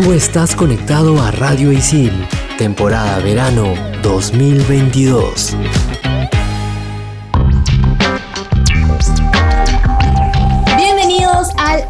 Tú 0.00 0.12
estás 0.12 0.54
conectado 0.54 1.20
a 1.20 1.32
Radio 1.32 1.72
Isil, 1.72 2.12
temporada 2.56 3.18
verano 3.18 3.74
2022. 4.00 5.56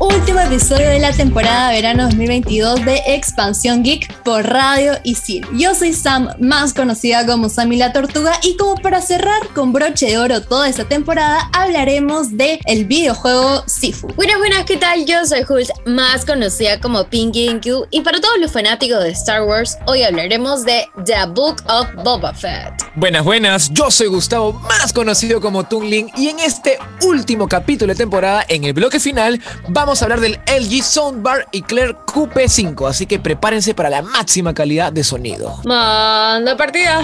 último 0.00 0.17
episodio 0.36 0.90
de 0.90 0.98
la 0.98 1.12
temporada 1.12 1.70
verano 1.70 2.04
2022 2.04 2.84
de 2.84 3.02
Expansión 3.06 3.82
Geek 3.82 4.12
por 4.22 4.46
Radio 4.46 4.92
y 5.02 5.14
Cine. 5.14 5.46
Yo 5.54 5.74
soy 5.74 5.92
Sam, 5.94 6.28
más 6.38 6.74
conocida 6.74 7.26
como 7.26 7.48
Sammy 7.48 7.76
la 7.76 7.92
Tortuga, 7.92 8.32
y 8.42 8.56
como 8.56 8.76
para 8.76 9.00
cerrar 9.00 9.48
con 9.54 9.72
broche 9.72 10.06
de 10.06 10.18
oro 10.18 10.42
toda 10.42 10.68
esta 10.68 10.84
temporada, 10.84 11.50
hablaremos 11.52 12.36
de 12.36 12.60
el 12.66 12.84
videojuego 12.84 13.64
Sifu. 13.66 14.08
Buenas, 14.14 14.38
buenas, 14.38 14.64
¿qué 14.64 14.76
tal? 14.76 15.06
Yo 15.06 15.24
soy 15.26 15.40
Hulk, 15.48 15.86
más 15.86 16.24
conocida 16.24 16.78
como 16.78 17.04
Pinky 17.04 17.58
Q, 17.62 17.86
y 17.90 18.02
para 18.02 18.20
todos 18.20 18.38
los 18.38 18.52
fanáticos 18.52 19.02
de 19.02 19.10
Star 19.10 19.42
Wars, 19.42 19.78
hoy 19.86 20.02
hablaremos 20.02 20.64
de 20.64 20.86
The 21.04 21.26
Book 21.34 21.62
of 21.68 21.88
Boba 22.04 22.32
Fett. 22.34 22.72
Buenas, 22.94 23.24
buenas, 23.24 23.70
yo 23.72 23.90
soy 23.90 24.06
Gustavo, 24.08 24.52
más 24.52 24.92
conocido 24.92 25.40
como 25.40 25.64
Tungling, 25.64 26.10
y 26.16 26.28
en 26.28 26.38
este 26.38 26.78
último 27.02 27.48
capítulo 27.48 27.92
de 27.92 27.98
temporada, 27.98 28.44
en 28.48 28.64
el 28.64 28.72
bloque 28.72 29.00
final, 29.00 29.42
vamos 29.68 30.00
a 30.00 30.04
hablar 30.04 30.17
del 30.20 30.38
LG 30.46 30.82
Soundbar 30.82 31.48
Eclair 31.52 31.96
QP5, 32.06 32.88
así 32.88 33.06
que 33.06 33.18
prepárense 33.18 33.74
para 33.74 33.90
la 33.90 34.02
máxima 34.02 34.54
calidad 34.54 34.92
de 34.92 35.04
sonido. 35.04 35.58
Manda 35.64 36.56
partida. 36.56 37.02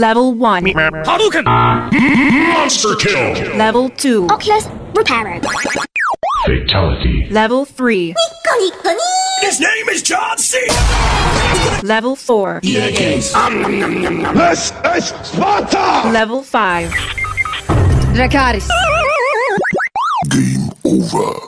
Level 0.00 0.34
1. 0.36 0.72
Hadouken! 1.06 1.44
Monster 1.44 2.96
kill! 2.98 3.56
Level 3.56 3.90
2. 3.96 4.26
Oculus 4.30 4.68
repaired. 4.94 5.44
Fatality. 6.46 7.26
Level 7.30 7.64
3. 7.64 8.14
His 9.40 9.60
name 9.60 9.88
is 9.92 10.02
John 10.02 10.36
C. 10.38 10.58
Level 11.82 12.16
4. 12.16 12.60
This 12.62 13.00
is 13.00 13.32
Sparta! 15.22 16.10
Level 16.10 16.42
5. 16.42 16.90
Dracaris. 18.14 18.68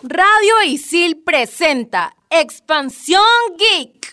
Radio 0.05 0.63
Isil 0.65 1.21
presenta 1.25 2.15
Expansión 2.31 3.21
Geek. 3.59 4.13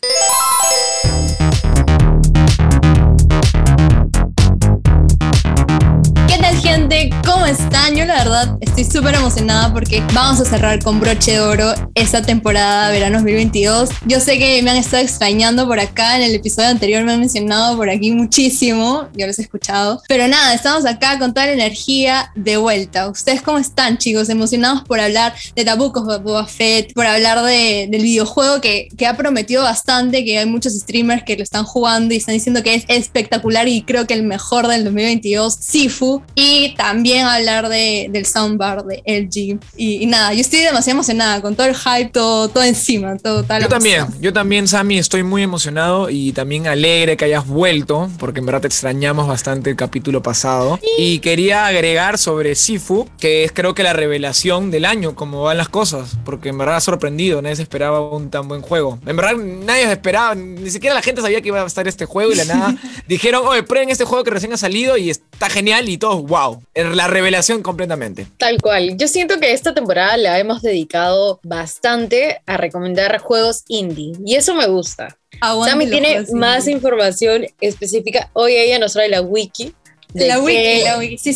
Gente, 6.94 7.16
¿cómo 7.26 7.46
están? 7.46 7.96
Yo 7.96 8.06
la 8.06 8.16
verdad 8.16 8.58
estoy 8.62 8.84
súper 8.84 9.16
emocionada 9.16 9.74
porque 9.74 10.04
vamos 10.14 10.40
a 10.42 10.46
cerrar 10.46 10.82
con 10.84 11.00
broche 11.00 11.32
de 11.32 11.40
oro 11.40 11.74
esta 11.96 12.22
temporada 12.22 12.90
verano 12.92 13.18
2022. 13.18 13.90
Yo 14.06 14.20
sé 14.20 14.38
que 14.38 14.62
me 14.62 14.72
han 14.72 14.78
estado 14.78 15.04
extrañando 15.04 15.68
por 15.68 15.80
acá, 15.80 16.18
en 16.18 16.24
el 16.24 16.36
episodio 16.36 16.70
anterior 16.70 17.04
me 17.04 17.14
han 17.14 17.20
mencionado 17.20 17.78
por 17.78 17.90
aquí 17.90 18.12
muchísimo, 18.12 19.08
yo 19.14 19.28
los 19.28 19.40
he 19.40 19.44
escuchado. 19.44 20.02
Pero 20.08 20.28
nada, 20.28 20.54
estamos 20.54 20.86
acá 20.86 21.18
con 21.20 21.34
toda 21.34 21.48
la 21.48 21.54
energía 21.54 22.32
de 22.36 22.58
vuelta. 22.58 23.10
¿Ustedes 23.10 23.42
cómo 23.42 23.58
están 23.58 23.98
chicos? 23.98 24.30
Emocionados 24.30 24.84
por 24.84 25.00
hablar 25.00 25.34
de 25.56 25.66
Tabucos 25.66 26.08
de 26.08 26.18
Boba 26.18 26.46
Fett, 26.46 26.94
por 26.94 27.06
hablar 27.06 27.44
de, 27.44 27.88
del 27.90 28.04
videojuego 28.04 28.62
que, 28.62 28.88
que 28.98 29.08
ha 29.08 29.18
prometido 29.18 29.64
bastante, 29.64 30.24
que 30.24 30.38
hay 30.38 30.46
muchos 30.46 30.74
streamers 30.74 31.24
que 31.24 31.38
lo 31.38 31.44
están 31.44 31.64
jugando 31.64 32.14
y 32.14 32.18
están 32.18 32.34
diciendo 32.34 32.62
que 32.62 32.76
es 32.76 32.86
espectacular 32.88 33.68
y 33.68 33.84
creo 33.84 34.06
que 34.06 34.14
el 34.14 34.24
mejor 34.24 34.68
del 34.68 34.84
2022, 34.84 35.56
Sifu. 35.60 36.22
Y 36.36 36.76
también 36.84 37.26
hablar 37.26 37.70
de, 37.70 38.10
del 38.12 38.26
soundbar 38.26 38.84
de 38.84 39.02
LG. 39.06 39.58
Y, 39.78 40.06
nada, 40.06 40.34
yo 40.34 40.42
estoy 40.42 40.60
demasiado 40.60 40.98
emocionada 40.98 41.42
con 41.42 41.56
todo 41.56 41.66
el 41.66 41.76
hype, 41.76 42.10
todo, 42.12 42.50
todo 42.50 42.62
encima, 42.62 43.18
todo 43.18 43.42
tal. 43.44 43.62
Yo 43.62 43.70
también, 43.70 44.06
yo 44.20 44.34
también, 44.34 44.68
Sammy, 44.68 44.98
estoy 44.98 45.24
muy 45.24 45.44
emocionado 45.44 46.10
y 46.10 46.34
también 46.34 46.68
alegre 46.68 47.16
que 47.16 47.24
hayas 47.24 47.48
vuelto, 47.48 48.10
porque 48.20 48.42
en 48.42 48.48
verdad 48.48 48.62
te 48.62 48.68
extrañamos 48.68 49.30
bastante 49.30 49.70
el 49.70 49.78
capítulo 49.78 50.22
pasado. 50.22 50.78
Y 50.98 51.20
quería 51.20 51.68
agregar 51.68 52.18
sobre 52.18 52.54
Sifu, 52.54 53.08
que 53.18 53.46
es 53.46 53.54
creo 53.54 53.74
que 53.74 53.84
la 53.84 53.94
revelación 53.94 54.70
del 54.70 54.84
año, 54.84 55.16
como 55.16 55.42
van 55.42 55.56
las 55.56 55.70
cosas, 55.70 56.18
porque 56.26 56.50
en 56.50 56.58
verdad 56.58 56.76
ha 56.76 56.82
sorprendido, 56.82 57.42
nadie 57.42 57.56
se 57.56 57.62
esperaba 57.62 58.02
un 58.10 58.30
tan 58.30 58.50
buen 58.50 58.62
juego. 58.62 59.00
En 59.06 59.16
verdad 59.16 59.36
nadie 59.38 59.86
se 59.86 59.94
esperaba, 59.94 60.36
ni 60.36 60.70
siquiera 60.70 60.94
la 60.94 61.02
gente 61.02 61.22
sabía 61.22 61.40
que 61.40 61.48
iba 61.48 61.62
a 61.62 61.66
estar 61.66 61.88
este 61.88 62.04
juego 62.04 62.34
y 62.34 62.36
la 62.36 62.44
nada 62.44 62.76
dijeron, 63.08 63.44
oye, 63.48 63.64
prueben 63.64 63.90
este 63.90 64.04
juego 64.04 64.26
que 64.26 64.32
recién 64.32 64.52
ha 64.52 64.58
salido 64.58 64.98
y 64.98 65.12
está 65.12 65.50
genial 65.50 65.88
y 65.88 65.98
todos, 65.98 66.22
wow 66.24 66.62
la 66.76 67.08
revelación 67.08 67.62
completamente. 67.62 68.28
Tal 68.38 68.62
cual. 68.62 68.98
Yo 68.98 69.08
siento 69.08 69.40
que 69.40 69.54
esta 69.54 69.74
temporada 69.74 70.18
la 70.18 70.40
hemos 70.40 70.62
dedicado 70.62 71.40
bastante 71.44 72.42
a 72.46 72.58
recomendar 72.58 73.20
juegos 73.20 73.64
indie 73.68 74.14
y 74.26 74.36
eso 74.36 74.56
me 74.56 74.68
gusta. 74.68 75.18
Sammy 75.40 75.90
tiene 75.90 76.26
más 76.34 76.68
información 76.68 77.46
específica. 77.60 78.30
Hoy 78.34 78.56
ella 78.56 78.80
nos 78.80 78.94
trae 78.94 79.10
la 79.10 79.22
wiki 79.22 79.74
la 80.14 80.40
wiki, 80.40 80.84
la 80.84 80.98
wiki, 80.98 81.18
sí, 81.18 81.30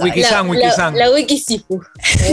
Wikisan, 0.00 0.48
Wikisan. 0.48 0.96
La, 0.96 1.06
la 1.06 1.12
Wikisifu. 1.12 1.80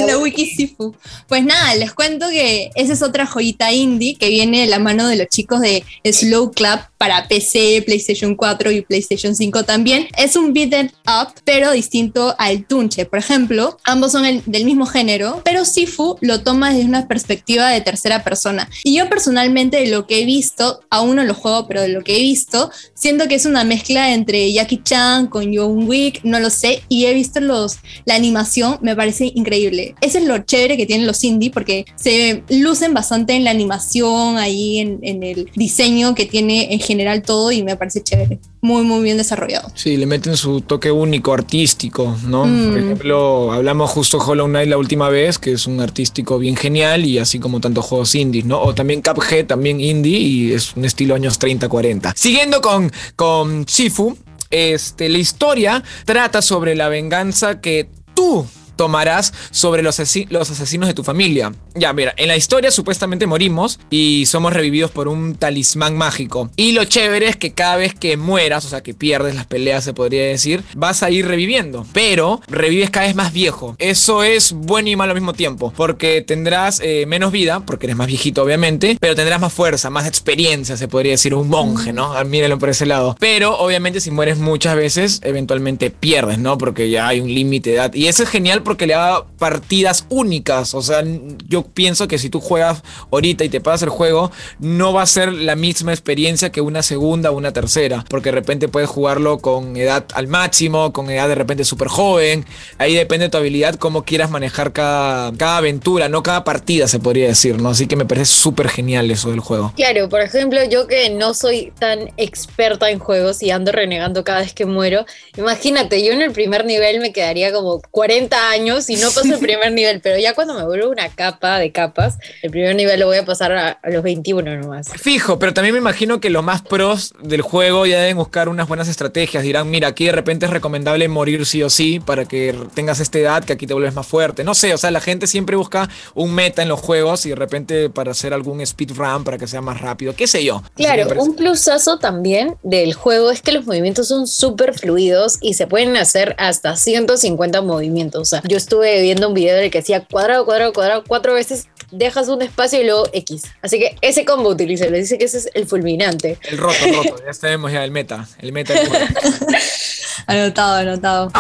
la 0.08 0.18
Wikisifu. 0.18 0.96
Pues 1.28 1.44
nada, 1.44 1.76
les 1.76 1.94
cuento 1.94 2.30
que 2.30 2.72
esa 2.76 2.94
es 2.94 3.02
otra 3.02 3.26
joyita 3.26 3.72
indie 3.72 4.16
que 4.16 4.30
viene 4.30 4.62
de 4.62 4.68
la 4.68 4.80
mano 4.80 5.08
de 5.08 5.16
los 5.16 5.28
chicos 5.28 5.62
de 5.62 5.84
Slow 6.04 6.52
Club 6.52 6.80
para 6.98 7.28
PC, 7.28 7.84
PlayStation 7.86 8.36
4 8.36 8.72
y 8.72 8.82
PlayStation 8.82 9.36
5 9.36 9.64
también. 9.64 10.08
Es 10.18 10.36
un 10.36 10.54
beat'em 10.54 10.90
up, 11.08 11.34
pero 11.44 11.72
distinto 11.72 12.36
al 12.38 12.66
Tunche. 12.66 13.06
Por 13.06 13.20
ejemplo, 13.20 13.78
ambos 13.84 14.12
son 14.12 14.42
del 14.46 14.66
mismo 14.66 14.86
género, 14.86 15.42
pero 15.44 15.66
Sifu 15.66 16.18
lo 16.22 16.42
toma 16.42 16.72
desde 16.74 16.86
una 16.86 17.08
perspectiva 17.08 17.70
de 17.70 17.82
tercera 17.82 18.24
persona. 18.24 18.70
Y 18.84 18.98
yo 18.98 19.10
personalmente 19.10 19.78
de 19.78 19.88
lo 19.88 20.08
que 20.08 20.22
he 20.22 20.26
visto, 20.26 20.82
aún 20.90 21.18
no 21.18 21.24
lo 21.24 21.34
juego, 21.34 21.68
pero 21.68 21.82
de 21.82 21.90
lo 21.90 22.04
que 22.04 22.18
he 22.18 22.22
visto, 22.22 22.72
siento 22.94 23.28
que 23.28 23.36
es 23.36 23.46
una 23.46 23.64
mezcla 23.64 24.14
entre 24.14 24.52
Jackie 24.52 24.82
Chan 24.84 25.28
con 25.28 25.52
Yo 25.52 25.68
un 25.76 25.88
week, 25.88 26.22
no 26.24 26.40
lo 26.40 26.50
sé, 26.50 26.82
y 26.90 27.06
he 27.06 27.14
visto 27.14 27.40
los, 27.40 27.78
la 28.06 28.16
animación, 28.16 28.78
me 28.82 28.96
parece 28.96 29.32
increíble. 29.36 29.96
Ese 30.02 30.20
es 30.20 30.26
lo 30.26 30.38
chévere 30.40 30.78
que 30.78 30.86
tienen 30.86 31.08
los 31.08 31.24
indie, 31.24 31.52
porque 31.52 31.86
se 31.96 32.44
lucen 32.50 32.94
bastante 32.94 33.34
en 33.34 33.44
la 33.44 33.52
animación, 33.52 34.38
ahí 34.38 34.80
en, 34.80 35.00
en 35.02 35.24
el 35.24 35.50
diseño 35.56 36.16
que 36.16 36.26
tiene 36.26 36.74
en 36.74 36.80
general 36.80 37.22
todo, 37.22 37.52
y 37.52 37.64
me 37.64 37.76
parece 37.76 38.04
chévere. 38.04 38.40
Muy, 38.62 38.84
muy 38.84 39.04
bien 39.04 39.18
desarrollado. 39.18 39.70
Sí, 39.76 39.96
le 39.96 40.08
meten 40.08 40.36
su 40.36 40.62
toque 40.62 40.90
único, 40.90 41.34
artístico, 41.34 42.18
¿no? 42.26 42.42
Por 42.42 42.50
mm. 42.50 42.78
ejemplo, 42.78 43.52
hablamos 43.52 43.92
justo 43.92 44.18
Hollow 44.18 44.48
Knight 44.48 44.70
la 44.70 44.80
última 44.80 45.10
vez, 45.10 45.38
que 45.38 45.52
es 45.52 45.68
un 45.68 45.82
artístico 45.82 46.40
bien 46.40 46.56
genial, 46.56 47.06
y 47.06 47.20
así 47.20 47.38
como 47.38 47.60
tantos 47.60 47.86
juegos 47.86 48.16
indie, 48.16 48.42
¿no? 48.42 48.60
O 48.62 48.74
también 48.74 49.04
Cuphead, 49.04 49.46
también 49.46 49.80
indie, 49.80 50.18
y 50.18 50.52
es 50.54 50.76
un 50.76 50.84
estilo 50.84 51.14
años 51.14 51.40
30-40. 51.40 52.14
Siguiendo 52.16 52.60
con, 52.62 52.92
con 53.16 53.66
Shifu, 53.66 54.18
este, 54.56 55.10
la 55.10 55.18
historia 55.18 55.84
trata 56.06 56.42
sobre 56.42 56.76
la 56.76 56.90
venganza 56.90 57.60
que 57.60 57.90
tú 58.14 58.48
tomarás 58.76 59.34
sobre 59.52 59.82
los, 59.82 60.00
asesinos 60.00 60.88
de 60.88 60.94
tu 60.94 61.04
familia. 61.04 61.52
Ya, 61.76 61.94
mira, 61.94 62.14
en 62.18 62.28
la 62.28 62.38
historia 62.38 62.72
supuestamente 62.72 63.28
morimos 63.28 63.80
y 63.90 64.26
somos 64.26 64.54
revividos 64.54 64.92
por 64.92 65.08
un 65.08 65.36
talismán 65.36 65.98
mágico. 65.98 66.50
Y 66.56 66.72
lo 66.72 66.86
chévere 66.86 67.28
es 67.28 67.36
que 67.36 67.54
cada 67.54 67.78
vez 67.78 67.94
que 67.94 68.18
mueras, 68.18 68.66
o 68.66 68.70
sea, 68.70 68.82
que 68.82 68.94
pierdes 68.94 69.36
las 69.36 69.46
peleas, 69.46 69.84
se 69.84 69.94
podría 69.94 70.24
decir, 70.26 70.64
vas 70.76 71.04
a 71.04 71.10
ir 71.10 71.28
reviviendo. 71.28 71.86
Pero 71.94 72.42
revives 72.48 72.90
cada 72.90 73.08
vez 73.08 73.16
más 73.16 73.34
viejo. 73.34 73.76
Eso 73.80 74.24
es 74.24 74.54
bueno 74.54 74.90
y 74.90 74.96
malo 74.96 75.12
al 75.12 75.20
mismo 75.20 75.34
tiempo, 75.34 75.74
porque 75.76 76.22
tendrás 76.22 76.80
eh, 76.84 77.06
menos 77.08 77.32
vida, 77.32 77.62
porque 77.62 77.86
eres 77.88 77.96
más 77.96 78.08
viejito, 78.08 78.44
obviamente, 78.44 78.98
pero 79.00 79.16
tendrás 79.16 79.40
más 79.40 79.54
fuerza, 79.54 79.90
más 79.90 80.08
experiencia, 80.08 80.78
se 80.78 80.88
podría 80.88 81.12
decir, 81.12 81.34
un 81.34 81.50
monje, 81.50 81.94
¿no? 81.94 82.14
Ah, 82.14 82.24
mírenlo 82.24 82.60
por 82.60 82.70
ese 82.70 82.86
lado. 82.86 83.16
Pero 83.20 83.58
obviamente, 83.58 84.00
si 84.00 84.12
mueres 84.12 84.38
muchas 84.38 84.76
veces, 84.76 85.22
eventualmente 85.24 85.90
pierdes, 85.92 86.40
¿no? 86.40 86.58
Porque 86.58 86.90
ya 86.90 87.08
hay 87.08 87.20
un 87.20 87.34
límite 87.34 87.72
de 87.72 87.76
edad. 87.76 87.94
Y 87.94 88.08
eso 88.08 88.24
es 88.24 88.30
genial 88.30 88.64
porque 88.66 88.88
le 88.88 88.96
da 88.96 89.24
partidas 89.38 90.06
únicas. 90.10 90.74
O 90.74 90.82
sea, 90.82 91.02
yo 91.48 91.64
pienso 91.64 92.10
que 92.10 92.18
si 92.18 92.30
tú 92.30 92.42
juegas 92.42 92.84
ahorita 93.12 93.46
y 93.46 93.50
te 93.50 93.62
pasas 93.62 93.84
el 93.84 93.90
juego, 93.90 94.32
no 94.60 94.92
va 94.92 95.04
a 95.04 95.06
ser 95.06 95.32
la 95.32 95.56
misma 95.56 95.94
experiencia 95.94 96.52
que 96.52 96.60
una 96.60 96.84
segunda 96.84 97.32
o 97.32 97.38
una 97.38 97.54
tercera. 97.54 98.04
Porque 98.10 98.30
de 98.30 98.36
repente 98.36 98.68
puedes 98.68 98.90
jugarlo 98.90 99.38
con 99.38 99.78
edad 99.78 100.06
al 100.14 100.28
máximo, 100.28 100.92
con 100.92 101.10
edad 101.10 101.30
de 101.30 101.36
repente 101.36 101.64
súper 101.64 101.88
joven. 101.88 102.46
Ahí 102.78 102.96
depende 102.96 103.28
de 103.28 103.30
tu 103.30 103.38
habilidad, 103.38 103.76
cómo 103.76 104.04
quieras 104.04 104.30
manejar 104.30 104.74
cada, 104.74 105.58
aventura, 105.58 106.10
no 106.10 106.24
cada 106.24 106.44
partida 106.44 106.88
se 106.88 107.00
podría 107.00 107.28
decir, 107.28 107.62
¿no? 107.62 107.70
Así 107.70 107.88
que 107.88 107.96
me 107.96 108.06
parece 108.06 108.26
súper 108.26 108.68
genial 108.68 109.10
eso 109.12 109.30
del 109.30 109.40
juego. 109.40 109.72
Claro, 109.76 110.10
por 110.10 110.22
ejemplo, 110.22 110.60
yo 110.66 110.88
que 110.88 111.12
no 111.12 111.34
soy 111.34 111.72
tan 111.80 112.12
experta 112.18 112.90
en 112.90 113.00
juegos 113.00 113.44
y 113.44 113.52
ando 113.52 113.72
renegando 113.72 114.24
cada 114.24 114.40
vez 114.40 114.54
que 114.54 114.66
muero, 114.66 115.06
imagínate, 115.38 116.04
yo 116.04 116.12
en 116.14 116.24
el 116.24 116.32
primer 116.32 116.66
nivel 116.66 117.00
me 117.00 117.14
quedaría 117.14 117.54
como 117.54 117.80
40 117.92 118.50
años 118.50 118.55
y 118.56 118.96
no 118.96 119.12
paso 119.12 119.34
el 119.34 119.40
primer 119.40 119.72
nivel, 119.72 120.00
pero 120.02 120.18
ya 120.18 120.34
cuando 120.34 120.54
me 120.54 120.64
vuelvo 120.64 120.90
una 120.90 121.10
capa 121.10 121.60
de 121.60 121.72
capas, 121.72 122.18
el 122.42 122.52
primer 122.52 122.76
nivel 122.76 123.00
lo 123.00 123.08
voy 123.08 123.18
a 123.18 123.26
pasar 123.26 123.52
a, 123.52 123.80
los 123.84 124.02
21 124.02 124.58
nomás. 124.58 124.88
Fijo, 124.96 125.40
pero 125.40 125.54
también 125.54 125.74
me 125.74 125.80
imagino 125.80 126.20
que 126.20 126.30
los 126.30 126.44
más 126.44 126.62
pros 126.62 127.14
del 127.22 127.42
juego 127.42 127.86
ya 127.86 128.00
deben 128.00 128.18
buscar 128.18 128.48
unas 128.48 128.68
buenas 128.68 128.88
estrategias. 128.88 129.44
Dirán, 129.44 129.70
mira, 129.70 129.90
aquí 129.90 130.06
de 130.06 130.14
repente 130.14 130.46
es 130.46 130.52
recomendable 130.52 131.08
morir 131.08 131.46
sí 131.46 131.64
o 131.64 131.70
sí 131.70 132.00
para 132.00 132.26
que 132.26 132.56
tengas 132.74 133.00
esta 133.00 133.20
edad 133.20 133.44
que 133.44 133.54
aquí 133.54 133.68
te 133.68 133.74
vuelves 133.74 133.94
más 133.94 134.08
fuerte. 134.08 134.44
No 134.44 134.54
sé, 134.54 134.74
o 134.74 134.78
sea, 134.78 134.92
la 134.92 135.02
gente 135.02 135.28
siempre 135.28 135.56
busca 135.56 135.90
un 136.14 136.34
meta 136.34 136.62
en 136.62 136.70
los 136.70 136.80
juegos 136.80 137.26
y 137.26 137.30
de 137.30 137.36
repente 137.36 137.90
para 137.90 138.12
hacer 138.12 138.34
algún 138.34 138.66
speedrun 138.66 139.24
para 139.24 139.38
que 139.38 139.48
sea 139.48 139.62
más 139.62 139.82
rápido, 139.82 140.16
qué 140.16 140.28
sé 140.28 140.44
yo. 140.44 140.64
Claro, 140.76 141.08
un 141.22 141.36
plusazo 141.36 142.00
también 142.00 142.56
del 142.64 142.94
juego 142.94 143.32
es 143.32 143.42
que 143.42 143.52
los 143.52 143.66
movimientos 143.66 144.08
son 144.08 144.28
súper 144.28 144.78
fluidos 144.78 145.38
y 145.42 145.56
se 145.56 145.68
pueden 145.68 145.98
hacer 145.98 146.36
hasta 146.38 146.76
150 146.76 147.62
movimientos. 147.62 148.22
O 148.22 148.26
sea, 148.26 148.42
yo 148.48 148.58
estuve 148.58 149.02
viendo 149.02 149.28
un 149.28 149.34
video 149.34 149.58
en 149.58 149.66
el 149.66 149.72
que 149.72 149.80
hacía 149.80 150.06
cuadrado, 150.06 150.46
cuadrado, 150.46 150.74
cuadrado, 150.74 151.04
cuatro 151.08 151.34
veces, 151.34 151.68
dejas 151.92 152.28
un 152.28 152.42
espacio 152.42 152.82
y 152.82 152.86
luego 152.86 153.08
X. 153.14 153.44
Así 153.62 153.80
que 153.80 153.96
ese 154.02 154.26
combo 154.26 154.50
utiliza, 154.50 154.86
le 154.88 155.00
dice 155.00 155.18
que 155.18 155.26
ese 155.26 155.38
es 155.38 155.50
el 155.54 155.68
fulminante. 155.68 156.38
El 156.44 156.58
roto, 156.58 156.76
roto, 156.94 157.24
ya 157.26 157.34
sabemos 157.34 157.72
ya 157.72 157.84
el 157.84 157.92
meta. 157.92 158.28
El 158.40 158.52
meta. 158.52 158.74
anotado, 160.28 160.76
anotado. 160.76 161.32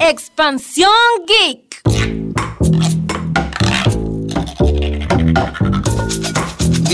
Expansión 0.00 0.90
Geek. 1.26 1.64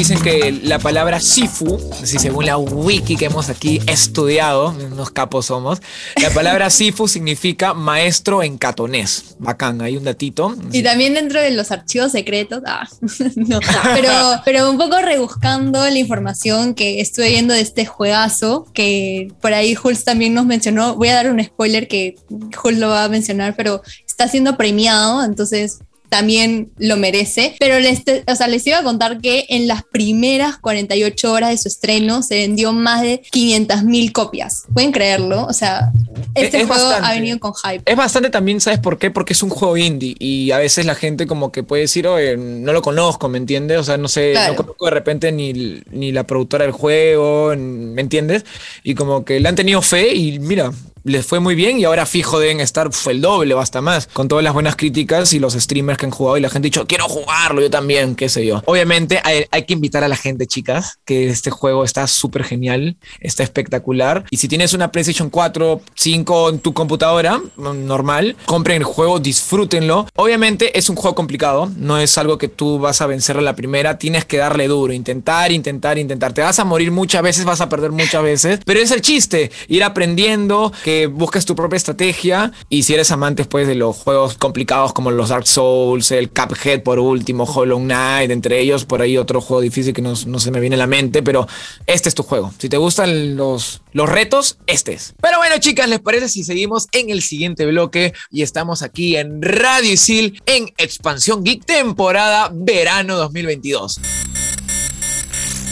Dicen 0.01 0.23
que 0.23 0.51
la 0.65 0.79
palabra 0.79 1.21
Sifu, 1.21 1.79
si 2.05 2.19
según 2.19 2.47
la 2.47 2.57
wiki 2.57 3.17
que 3.17 3.27
hemos 3.27 3.51
aquí 3.51 3.83
estudiado, 3.87 4.71
unos 4.71 5.11
capos 5.11 5.45
somos, 5.45 5.83
la 6.23 6.31
palabra 6.31 6.71
Sifu 6.71 7.07
significa 7.07 7.75
maestro 7.75 8.43
en 8.43 8.57
catonés. 8.57 9.37
Bacán, 9.39 9.83
hay 9.83 9.99
un 9.99 10.05
datito. 10.05 10.57
Y 10.73 10.83
también 10.83 11.13
dentro 11.13 11.39
de 11.39 11.51
los 11.51 11.71
archivos 11.71 12.13
secretos, 12.13 12.63
ah, 12.65 12.89
no, 13.37 13.61
pero, 13.95 14.13
pero 14.43 14.71
un 14.71 14.79
poco 14.79 15.03
rebuscando 15.03 15.85
la 15.85 15.99
información 15.99 16.73
que 16.73 17.03
estuve 17.03 17.29
viendo 17.29 17.53
de 17.53 17.61
este 17.61 17.85
juegazo, 17.85 18.67
que 18.73 19.31
por 19.43 19.53
ahí 19.53 19.75
Jules 19.75 20.05
también 20.05 20.33
nos 20.33 20.47
mencionó, 20.47 20.97
voy 20.97 21.09
a 21.09 21.15
dar 21.15 21.31
un 21.31 21.45
spoiler 21.45 21.89
que 21.89 22.15
Jules 22.57 22.79
lo 22.79 22.89
va 22.89 23.05
a 23.05 23.09
mencionar, 23.11 23.55
pero 23.55 23.83
está 24.07 24.29
siendo 24.29 24.57
premiado, 24.57 25.23
entonces 25.23 25.81
también 26.11 26.73
lo 26.77 26.97
merece. 26.97 27.55
Pero 27.59 27.79
les, 27.79 28.03
o 28.27 28.35
sea, 28.35 28.49
les 28.49 28.67
iba 28.67 28.79
a 28.79 28.83
contar 28.83 29.21
que 29.21 29.47
en 29.49 29.67
las 29.67 29.85
primeras 29.85 30.59
48 30.59 31.33
horas 31.33 31.51
de 31.51 31.57
su 31.57 31.69
estreno 31.69 32.23
se 32.23 32.37
vendió 32.37 32.73
más 32.73 33.01
de 33.03 33.23
500 33.31 33.85
mil 33.85 34.13
copias. 34.13 34.65
¿Pueden 34.75 34.93
creerlo? 34.93 35.47
O 35.47 35.53
sea, 35.53 35.93
este 36.35 36.67
juego 36.67 36.91
ha 36.91 37.13
venido 37.13 37.39
con 37.39 37.53
hype. 37.55 37.83
Es 37.91 37.97
bastante 37.97 38.29
también, 38.29 38.61
¿sabes 38.61 38.81
por 38.81 38.99
qué? 38.99 39.11
Porque 39.11 39.33
es 39.33 39.43
un 39.43 39.51
juego 39.51 39.77
indie 39.77 40.17
y 40.19 40.51
a 40.51 40.59
veces 40.59 40.85
la 40.85 40.95
gente 40.95 41.27
como 41.27 41.53
que 41.53 41.63
puede 41.63 41.83
decir, 41.83 42.07
oye, 42.07 42.37
no 42.37 42.73
lo 42.73 42.83
conozco, 42.83 43.29
¿me 43.29 43.39
entiendes? 43.39 43.79
O 43.79 43.85
sea, 43.85 43.97
no 43.97 44.09
sé, 44.09 44.35
no 44.35 44.57
conozco 44.57 44.85
de 44.87 44.91
repente 44.91 45.33
ni, 45.33 45.81
ni 45.91 46.13
la 46.13 46.25
productora 46.25 46.65
del 46.65 46.73
juego, 46.73 47.55
¿me 47.57 48.01
entiendes? 48.03 48.45
Y 48.83 48.95
como 48.95 49.25
que 49.25 49.39
le 49.39 49.49
han 49.49 49.55
tenido 49.55 49.81
fe 49.81 50.15
y 50.15 50.39
mira, 50.41 50.73
les 51.11 51.27
fue 51.27 51.41
muy 51.41 51.55
bien 51.55 51.79
y 51.79 51.85
ahora 51.85 52.07
fijo 52.07 52.39
deben 52.39 52.61
estar 52.61 52.93
fue 52.93 53.13
el 53.13 53.21
doble 53.21 53.53
o 53.55 53.61
hasta 53.61 53.81
más 53.81 54.07
con 54.13 54.29
todas 54.29 54.45
las 54.45 54.53
buenas 54.53 54.77
críticas 54.77 55.33
y 55.33 55.39
los 55.39 55.55
streamers 55.55 55.99
que 55.99 56.07
han 56.07 56.13
jugado 56.13 56.39
y 56.39 56.41
la 56.41 56.49
gente 56.49 56.67
ha 56.67 56.71
dicho 56.71 56.87
quiero 56.87 57.09
jugarlo 57.09 57.61
yo 57.61 57.71
también 57.71 58.15
qué 58.15 58.29
sé 58.29 58.47
yo. 58.47 58.63
Obviamente 58.67 59.21
hay, 59.23 59.65
que 59.65 59.75
invitar 59.75 60.05
a 60.05 60.09
la 60.09 60.17
gente 60.17 60.47
chicas 60.47 60.99
que 61.05 61.29
este 61.29 61.51
juego 61.51 61.85
está 61.85 62.07
súper 62.07 62.45
genial 62.45 62.97
está 63.21 63.43
espectacular. 63.43 64.25
Y 64.31 64.39
si 64.39 64.49
tienes 64.49 64.73
una 64.73 64.91
PlayStation 64.91 65.31
4 65.31 65.83
5 65.95 66.49
en 66.49 66.59
tu 66.61 66.73
computadora 66.73 67.39
mm, 67.39 67.87
normal 67.87 68.37
compren 68.47 68.79
el 68.79 68.85
juego 68.85 69.19
disfrútenlo. 69.19 70.07
Obviamente 70.15 70.79
es 70.79 70.89
un 70.89 70.97
juego 70.97 71.15
complicado 71.15 71.71
no 71.77 71.99
es 71.99 72.17
algo 72.19 72.39
que 72.39 72.49
tú 72.49 72.79
vas 72.79 73.01
a 73.01 73.07
vencer 73.07 73.37
a 73.37 73.41
la 73.41 73.57
primera 73.57 73.99
tienes 73.99 74.25
que 74.25 74.39
darle 74.39 74.69
duro 74.69 74.93
intentar 74.93 75.51
intentar 75.51 75.99
intentar. 75.99 76.33
Te 76.33 76.43
vas 76.43 76.59
a 76.59 76.65
morir 76.65 76.91
muchas 76.93 77.23
veces 77.23 77.45
vas 77.45 77.61
a 77.61 77.69
perder 77.69 77.91
muchas 77.91 78.23
veces 78.23 78.61
pero 78.65 78.81
es 78.81 78.91
el 78.93 79.03
chiste 79.03 79.51
ir 79.69 79.83
aprendiendo 79.83 80.73
que 80.85 81.00
busques 81.07 81.45
tu 81.45 81.55
propia 81.55 81.77
estrategia 81.77 82.53
y 82.69 82.83
si 82.83 82.95
eres 82.95 83.11
amante 83.11 83.45
pues 83.45 83.67
de 83.67 83.75
los 83.75 83.97
juegos 83.97 84.37
complicados 84.37 84.93
como 84.93 85.11
los 85.11 85.29
Dark 85.29 85.47
Souls, 85.47 86.11
el 86.11 86.31
Cuphead 86.31 86.83
por 86.83 86.99
último, 86.99 87.45
Hollow 87.45 87.79
Knight, 87.79 88.31
entre 88.31 88.61
ellos 88.61 88.85
por 88.85 89.03
ahí 89.03 89.17
otro 89.17 89.41
juego 89.41 89.61
difícil 89.61 89.93
que 89.93 90.03
no, 90.03 90.17
se 90.17 90.51
me 90.51 90.61
viene 90.61 90.77
a 90.77 90.79
la 90.79 90.87
mente, 90.87 91.23
pero 91.23 91.47
este 91.87 92.09
es 92.09 92.15
tu 92.15 92.23
juego. 92.23 92.53
Si 92.59 92.69
te 92.69 92.77
gustan 92.77 93.37
los, 93.37 93.83
los 93.93 94.09
retos, 94.09 94.59
este 94.67 94.93
es. 94.95 95.15
Pero 95.21 95.39
bueno 95.39 95.57
chicas, 95.59 95.89
¿les 95.89 96.01
parece 96.01 96.29
si 96.29 96.45
seguimos 96.45 96.87
en 96.93 97.11
el 97.11 97.23
siguiente 97.23 97.67
bloque 97.67 98.13
y 98.31 98.43
estamos 98.43 98.83
aquí 98.83 99.17
en 99.17 99.43
Radio 99.43 99.93
Isil 99.93 100.43
en 100.47 100.73
Expansión 100.79 101.45
Geek 101.45 101.65
temporada 101.65 102.51
verano 102.53 103.17
2022? 103.17 104.01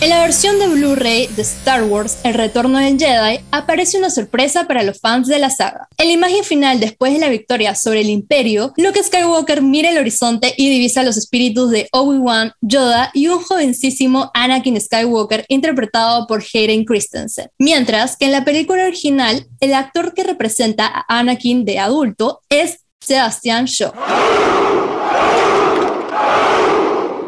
En 0.00 0.08
la 0.08 0.22
versión 0.22 0.58
de 0.58 0.68
Blu-ray 0.68 1.26
de 1.28 1.42
Star 1.42 1.84
Wars 1.84 2.16
El 2.24 2.32
Retorno 2.34 2.78
del 2.78 2.98
Jedi 2.98 3.40
aparece 3.50 3.98
una 3.98 4.08
sorpresa 4.08 4.66
para 4.66 4.82
los 4.82 5.00
fans 5.00 5.28
de 5.28 5.38
la 5.38 5.50
saga. 5.50 5.86
En 5.98 6.06
la 6.06 6.14
imagen 6.14 6.44
final 6.44 6.80
después 6.80 7.12
de 7.12 7.18
la 7.18 7.28
victoria 7.28 7.74
sobre 7.74 8.00
el 8.00 8.08
Imperio, 8.08 8.72
Luke 8.78 9.02
Skywalker 9.02 9.60
mira 9.60 9.90
el 9.90 9.98
horizonte 9.98 10.54
y 10.56 10.70
divisa 10.70 11.04
los 11.04 11.18
espíritus 11.18 11.70
de 11.70 11.88
Obi-Wan, 11.92 12.52
Yoda 12.62 13.10
y 13.12 13.28
un 13.28 13.42
jovencísimo 13.42 14.30
Anakin 14.32 14.80
Skywalker 14.80 15.44
interpretado 15.48 16.26
por 16.26 16.42
Hayden 16.42 16.86
Christensen. 16.86 17.50
Mientras 17.58 18.16
que 18.16 18.24
en 18.24 18.32
la 18.32 18.46
película 18.46 18.86
original, 18.86 19.46
el 19.60 19.74
actor 19.74 20.14
que 20.14 20.24
representa 20.24 20.86
a 20.86 21.18
Anakin 21.18 21.66
de 21.66 21.78
adulto 21.78 22.40
es 22.48 22.78
Sebastián 23.04 23.64
Shaw. 23.64 23.92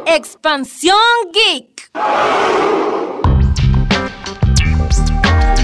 Expansión 0.07 0.97
Geek. 1.33 1.91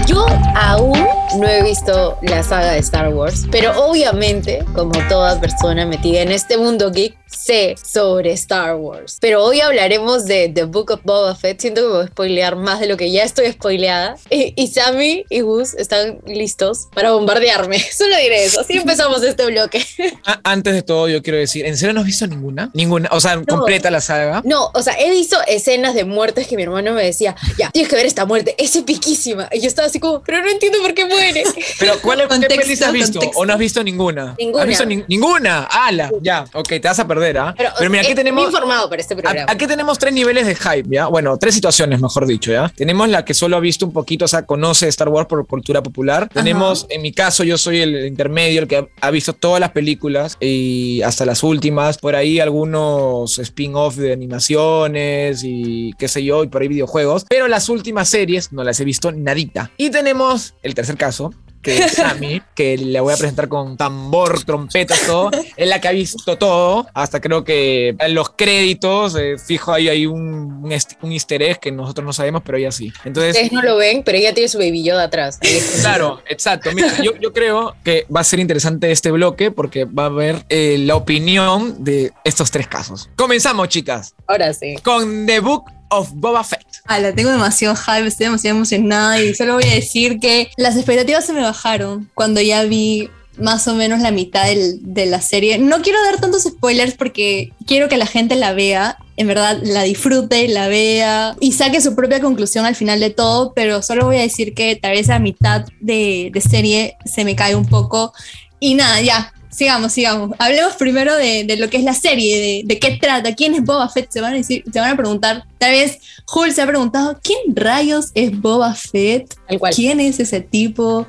Yo 0.05 0.25
aún 0.55 1.07
no 1.39 1.47
he 1.47 1.63
visto 1.63 2.17
la 2.23 2.43
saga 2.43 2.73
de 2.73 2.79
Star 2.79 3.13
Wars, 3.13 3.47
pero 3.51 3.71
obviamente, 3.85 4.65
como 4.75 4.91
toda 5.07 5.39
persona 5.39 5.85
metida 5.85 6.19
en 6.19 6.33
este 6.33 6.57
mundo 6.57 6.91
geek, 6.91 7.17
sé 7.43 7.75
sobre 7.83 8.31
Star 8.33 8.75
Wars. 8.75 9.17
Pero 9.19 9.43
hoy 9.43 9.61
hablaremos 9.61 10.25
de 10.25 10.49
The 10.49 10.65
Book 10.65 10.91
of 10.91 11.01
Boba 11.03 11.35
Fett. 11.35 11.59
Siento 11.59 11.81
que 11.81 11.87
me 11.87 11.93
voy 11.93 12.03
a 12.03 12.07
spoilear 12.07 12.55
más 12.55 12.79
de 12.79 12.87
lo 12.87 12.97
que 12.97 13.11
ya 13.11 13.23
estoy 13.23 13.51
spoileada. 13.51 14.15
Y, 14.29 14.67
Sammy 14.67 15.25
y 15.29 15.41
Gus 15.41 15.73
están 15.73 16.19
listos 16.25 16.87
para 16.93 17.11
bombardearme. 17.11 17.79
Solo 17.91 18.15
diré 18.17 18.45
eso. 18.45 18.61
Así 18.61 18.77
empezamos 18.77 19.23
este 19.23 19.45
bloque. 19.47 19.83
Antes 20.43 20.73
de 20.73 20.81
todo, 20.83 21.09
yo 21.09 21.21
quiero 21.21 21.39
decir, 21.39 21.65
¿en 21.65 21.77
serio 21.77 21.93
no 21.93 22.01
has 22.01 22.05
visto 22.05 22.27
ninguna? 22.27 22.69
Ninguna. 22.73 23.09
O 23.11 23.19
sea, 23.19 23.41
completa 23.43 23.89
la 23.89 24.01
saga. 24.01 24.41
No, 24.45 24.69
o 24.73 24.83
sea, 24.83 24.93
he 24.99 25.09
visto 25.09 25.37
escenas 25.47 25.95
de 25.95 26.05
muertes 26.05 26.47
que 26.47 26.55
mi 26.55 26.63
hermano 26.63 26.93
me 26.93 27.03
decía, 27.03 27.35
ya, 27.57 27.69
tienes 27.71 27.89
que 27.89 27.95
ver 27.95 28.05
esta 28.05 28.25
muerte, 28.25 28.55
es 28.57 28.75
epiquísima. 28.75 29.49
Y 29.51 29.61
yo 29.61 29.67
estaba 29.67 29.87
así 29.87 29.99
como, 29.99 30.21
pero 30.21 30.41
no 30.41 30.49
entiendo 30.49 30.79
por 30.81 30.93
qué 30.93 31.05
muere. 31.05 31.43
Pero 31.79 31.99
¿cuál 32.01 32.21
es, 32.21 32.27
¿qué 32.27 32.85
has 32.85 32.91
visto? 32.91 33.19
¿O 33.35 33.45
no 33.45 33.53
has 33.53 33.59
visto 33.59 33.83
ninguna? 33.83 34.35
Ninguna. 34.37 34.63
¿Has 34.63 34.69
visto 34.69 34.85
ninguna? 34.85 35.63
¡Hala! 35.63 36.11
Ya, 36.21 36.45
ok, 36.53 36.67
te 36.67 36.79
vas 36.79 36.99
a 36.99 37.07
perder 37.07 37.30
Pero, 37.33 37.89
mira, 37.89 38.03
aquí 38.03 38.15
tenemos. 38.15 38.45
informado 38.45 38.89
para 38.89 39.01
este 39.01 39.15
programa. 39.15 39.45
Aquí 39.47 39.67
tenemos 39.67 39.97
tres 39.97 40.13
niveles 40.13 40.45
de 40.45 40.55
hype, 40.55 40.89
¿ya? 40.89 41.07
Bueno, 41.07 41.37
tres 41.37 41.53
situaciones, 41.55 42.01
mejor 42.01 42.25
dicho, 42.25 42.51
¿ya? 42.51 42.69
Tenemos 42.75 43.09
la 43.09 43.25
que 43.25 43.33
solo 43.33 43.57
ha 43.57 43.59
visto 43.59 43.85
un 43.85 43.93
poquito, 43.93 44.25
o 44.25 44.27
sea, 44.27 44.45
conoce 44.45 44.87
Star 44.87 45.09
Wars 45.09 45.27
por 45.27 45.45
cultura 45.47 45.81
popular. 45.81 46.29
Tenemos, 46.33 46.85
en 46.89 47.01
mi 47.01 47.11
caso, 47.11 47.43
yo 47.43 47.57
soy 47.57 47.81
el 47.81 48.05
intermedio, 48.05 48.61
el 48.61 48.67
que 48.67 48.89
ha 48.99 49.11
visto 49.11 49.33
todas 49.33 49.59
las 49.59 49.71
películas 49.71 50.37
y 50.39 51.01
hasta 51.03 51.25
las 51.25 51.43
últimas. 51.43 51.97
Por 51.97 52.15
ahí 52.15 52.39
algunos 52.39 53.39
spin-off 53.39 53.95
de 53.95 54.13
animaciones 54.13 55.43
y 55.43 55.93
qué 55.97 56.07
sé 56.07 56.23
yo, 56.23 56.43
y 56.43 56.47
por 56.47 56.61
ahí 56.61 56.67
videojuegos. 56.67 57.25
Pero 57.29 57.47
las 57.47 57.69
últimas 57.69 58.09
series 58.09 58.51
no 58.51 58.63
las 58.63 58.79
he 58.79 58.85
visto 58.85 59.11
nadita. 59.11 59.71
Y 59.77 59.89
tenemos 59.89 60.55
el 60.63 60.73
tercer 60.73 60.97
caso, 60.97 61.33
que 61.61 61.77
es 61.77 61.93
Sammy, 61.93 62.41
que 62.55 62.77
le 62.77 62.99
voy 62.99 63.13
a 63.13 63.17
presentar 63.17 63.47
con 63.47 63.77
tambor, 63.77 64.43
trompetas, 64.43 65.05
todo. 65.05 65.31
Es 65.55 65.67
la 65.67 65.79
que 65.79 65.87
ha 65.87 65.91
visto 65.91 66.37
todo, 66.37 66.87
hasta 66.93 67.19
creo 67.19 67.43
que 67.43 67.95
en 67.97 68.15
los 68.15 68.31
créditos, 68.31 69.15
eh, 69.15 69.35
fijo 69.37 69.71
ahí 69.71 69.89
hay 69.89 70.05
un, 70.05 70.63
un, 70.63 71.11
easter 71.11 71.41
egg 71.41 71.59
que 71.59 71.71
nosotros 71.71 72.05
no 72.05 72.13
sabemos, 72.13 72.41
pero 72.45 72.57
ella 72.57 72.71
sí. 72.71 72.91
Entonces, 73.05 73.35
Ustedes 73.35 73.51
no 73.51 73.61
lo 73.61 73.77
ven, 73.77 74.03
pero 74.03 74.17
ella 74.17 74.33
tiene 74.33 74.49
su 74.49 74.57
baby 74.57 74.83
Yoda 74.83 75.03
atrás. 75.03 75.39
claro, 75.81 76.21
exacto. 76.27 76.71
Mira, 76.73 77.01
yo, 77.03 77.15
yo, 77.17 77.33
creo 77.33 77.75
que 77.83 78.05
va 78.13 78.21
a 78.21 78.23
ser 78.23 78.39
interesante 78.39 78.91
este 78.91 79.11
bloque 79.11 79.51
porque 79.51 79.85
va 79.85 80.03
a 80.03 80.07
haber 80.07 80.45
eh, 80.49 80.77
la 80.79 80.95
opinión 80.95 81.83
de 81.83 82.11
estos 82.23 82.51
tres 82.51 82.67
casos. 82.67 83.09
Comenzamos, 83.15 83.69
chicas. 83.69 84.15
Ahora 84.27 84.53
sí. 84.53 84.75
Con 84.83 85.25
The 85.25 85.39
Book 85.39 85.65
of 85.91 86.11
Boba 86.13 86.43
Fett. 86.43 86.65
Ah, 86.85 86.99
la 86.99 87.13
tengo 87.13 87.29
demasiado 87.29 87.75
hype, 87.75 88.07
estoy 88.07 88.25
demasiado 88.25 88.57
emocionada 88.57 89.21
y 89.21 89.35
solo 89.35 89.53
voy 89.53 89.65
a 89.65 89.75
decir 89.75 90.19
que 90.19 90.49
las 90.57 90.75
expectativas 90.75 91.25
se 91.25 91.33
me 91.33 91.41
bajaron 91.41 92.09
cuando 92.15 92.41
ya 92.41 92.63
vi 92.63 93.09
más 93.37 93.67
o 93.67 93.75
menos 93.75 94.01
la 94.01 94.11
mitad 94.11 94.45
de 94.45 95.05
la 95.05 95.21
serie. 95.21 95.57
No 95.57 95.81
quiero 95.81 96.01
dar 96.03 96.19
tantos 96.19 96.43
spoilers 96.43 96.95
porque 96.95 97.53
quiero 97.65 97.87
que 97.89 97.97
la 97.97 98.05
gente 98.05 98.35
la 98.35 98.53
vea, 98.53 98.97
en 99.17 99.27
verdad 99.27 99.59
la 99.63 99.83
disfrute, 99.83 100.47
la 100.47 100.67
vea 100.67 101.35
y 101.39 101.51
saque 101.53 101.81
su 101.81 101.95
propia 101.95 102.19
conclusión 102.19 102.65
al 102.65 102.75
final 102.75 102.99
de 102.99 103.09
todo, 103.09 103.53
pero 103.53 103.81
solo 103.81 104.05
voy 104.05 104.17
a 104.17 104.21
decir 104.21 104.53
que 104.53 104.75
tal 104.75 104.91
vez 104.91 105.09
a 105.09 105.19
mitad 105.19 105.65
de, 105.79 106.29
de 106.33 106.41
serie 106.41 106.97
se 107.05 107.25
me 107.25 107.35
cae 107.35 107.55
un 107.55 107.65
poco. 107.65 108.13
Y 108.59 108.75
nada, 108.75 109.01
ya, 109.01 109.33
sigamos, 109.51 109.93
sigamos. 109.93 110.31
Hablemos 110.39 110.73
primero 110.73 111.15
de, 111.15 111.55
lo 111.57 111.69
que 111.69 111.77
es 111.77 111.83
la 111.83 111.93
serie, 111.93 112.39
de, 112.39 112.61
de, 112.65 112.79
qué 112.79 112.97
trata, 112.99 113.35
quién 113.35 113.53
es 113.53 113.63
Boba 113.63 113.89
Fett. 113.89 114.09
Se 114.11 114.21
van 114.21 114.33
a 114.33 114.37
decir, 114.37 114.63
se 114.71 114.79
van 114.79 114.91
a 114.91 114.97
preguntar. 114.97 115.45
Tal 115.57 115.71
vez 115.71 115.99
Hulk 116.33 116.53
se 116.53 116.61
ha 116.61 116.67
preguntado, 116.67 117.19
¿quién 117.21 117.55
rayos 117.55 118.11
es 118.15 118.39
Boba 118.39 118.73
Fett? 118.73 119.35
¿Quién 119.75 119.99
es 119.99 120.19
ese 120.19 120.41
tipo? 120.41 121.05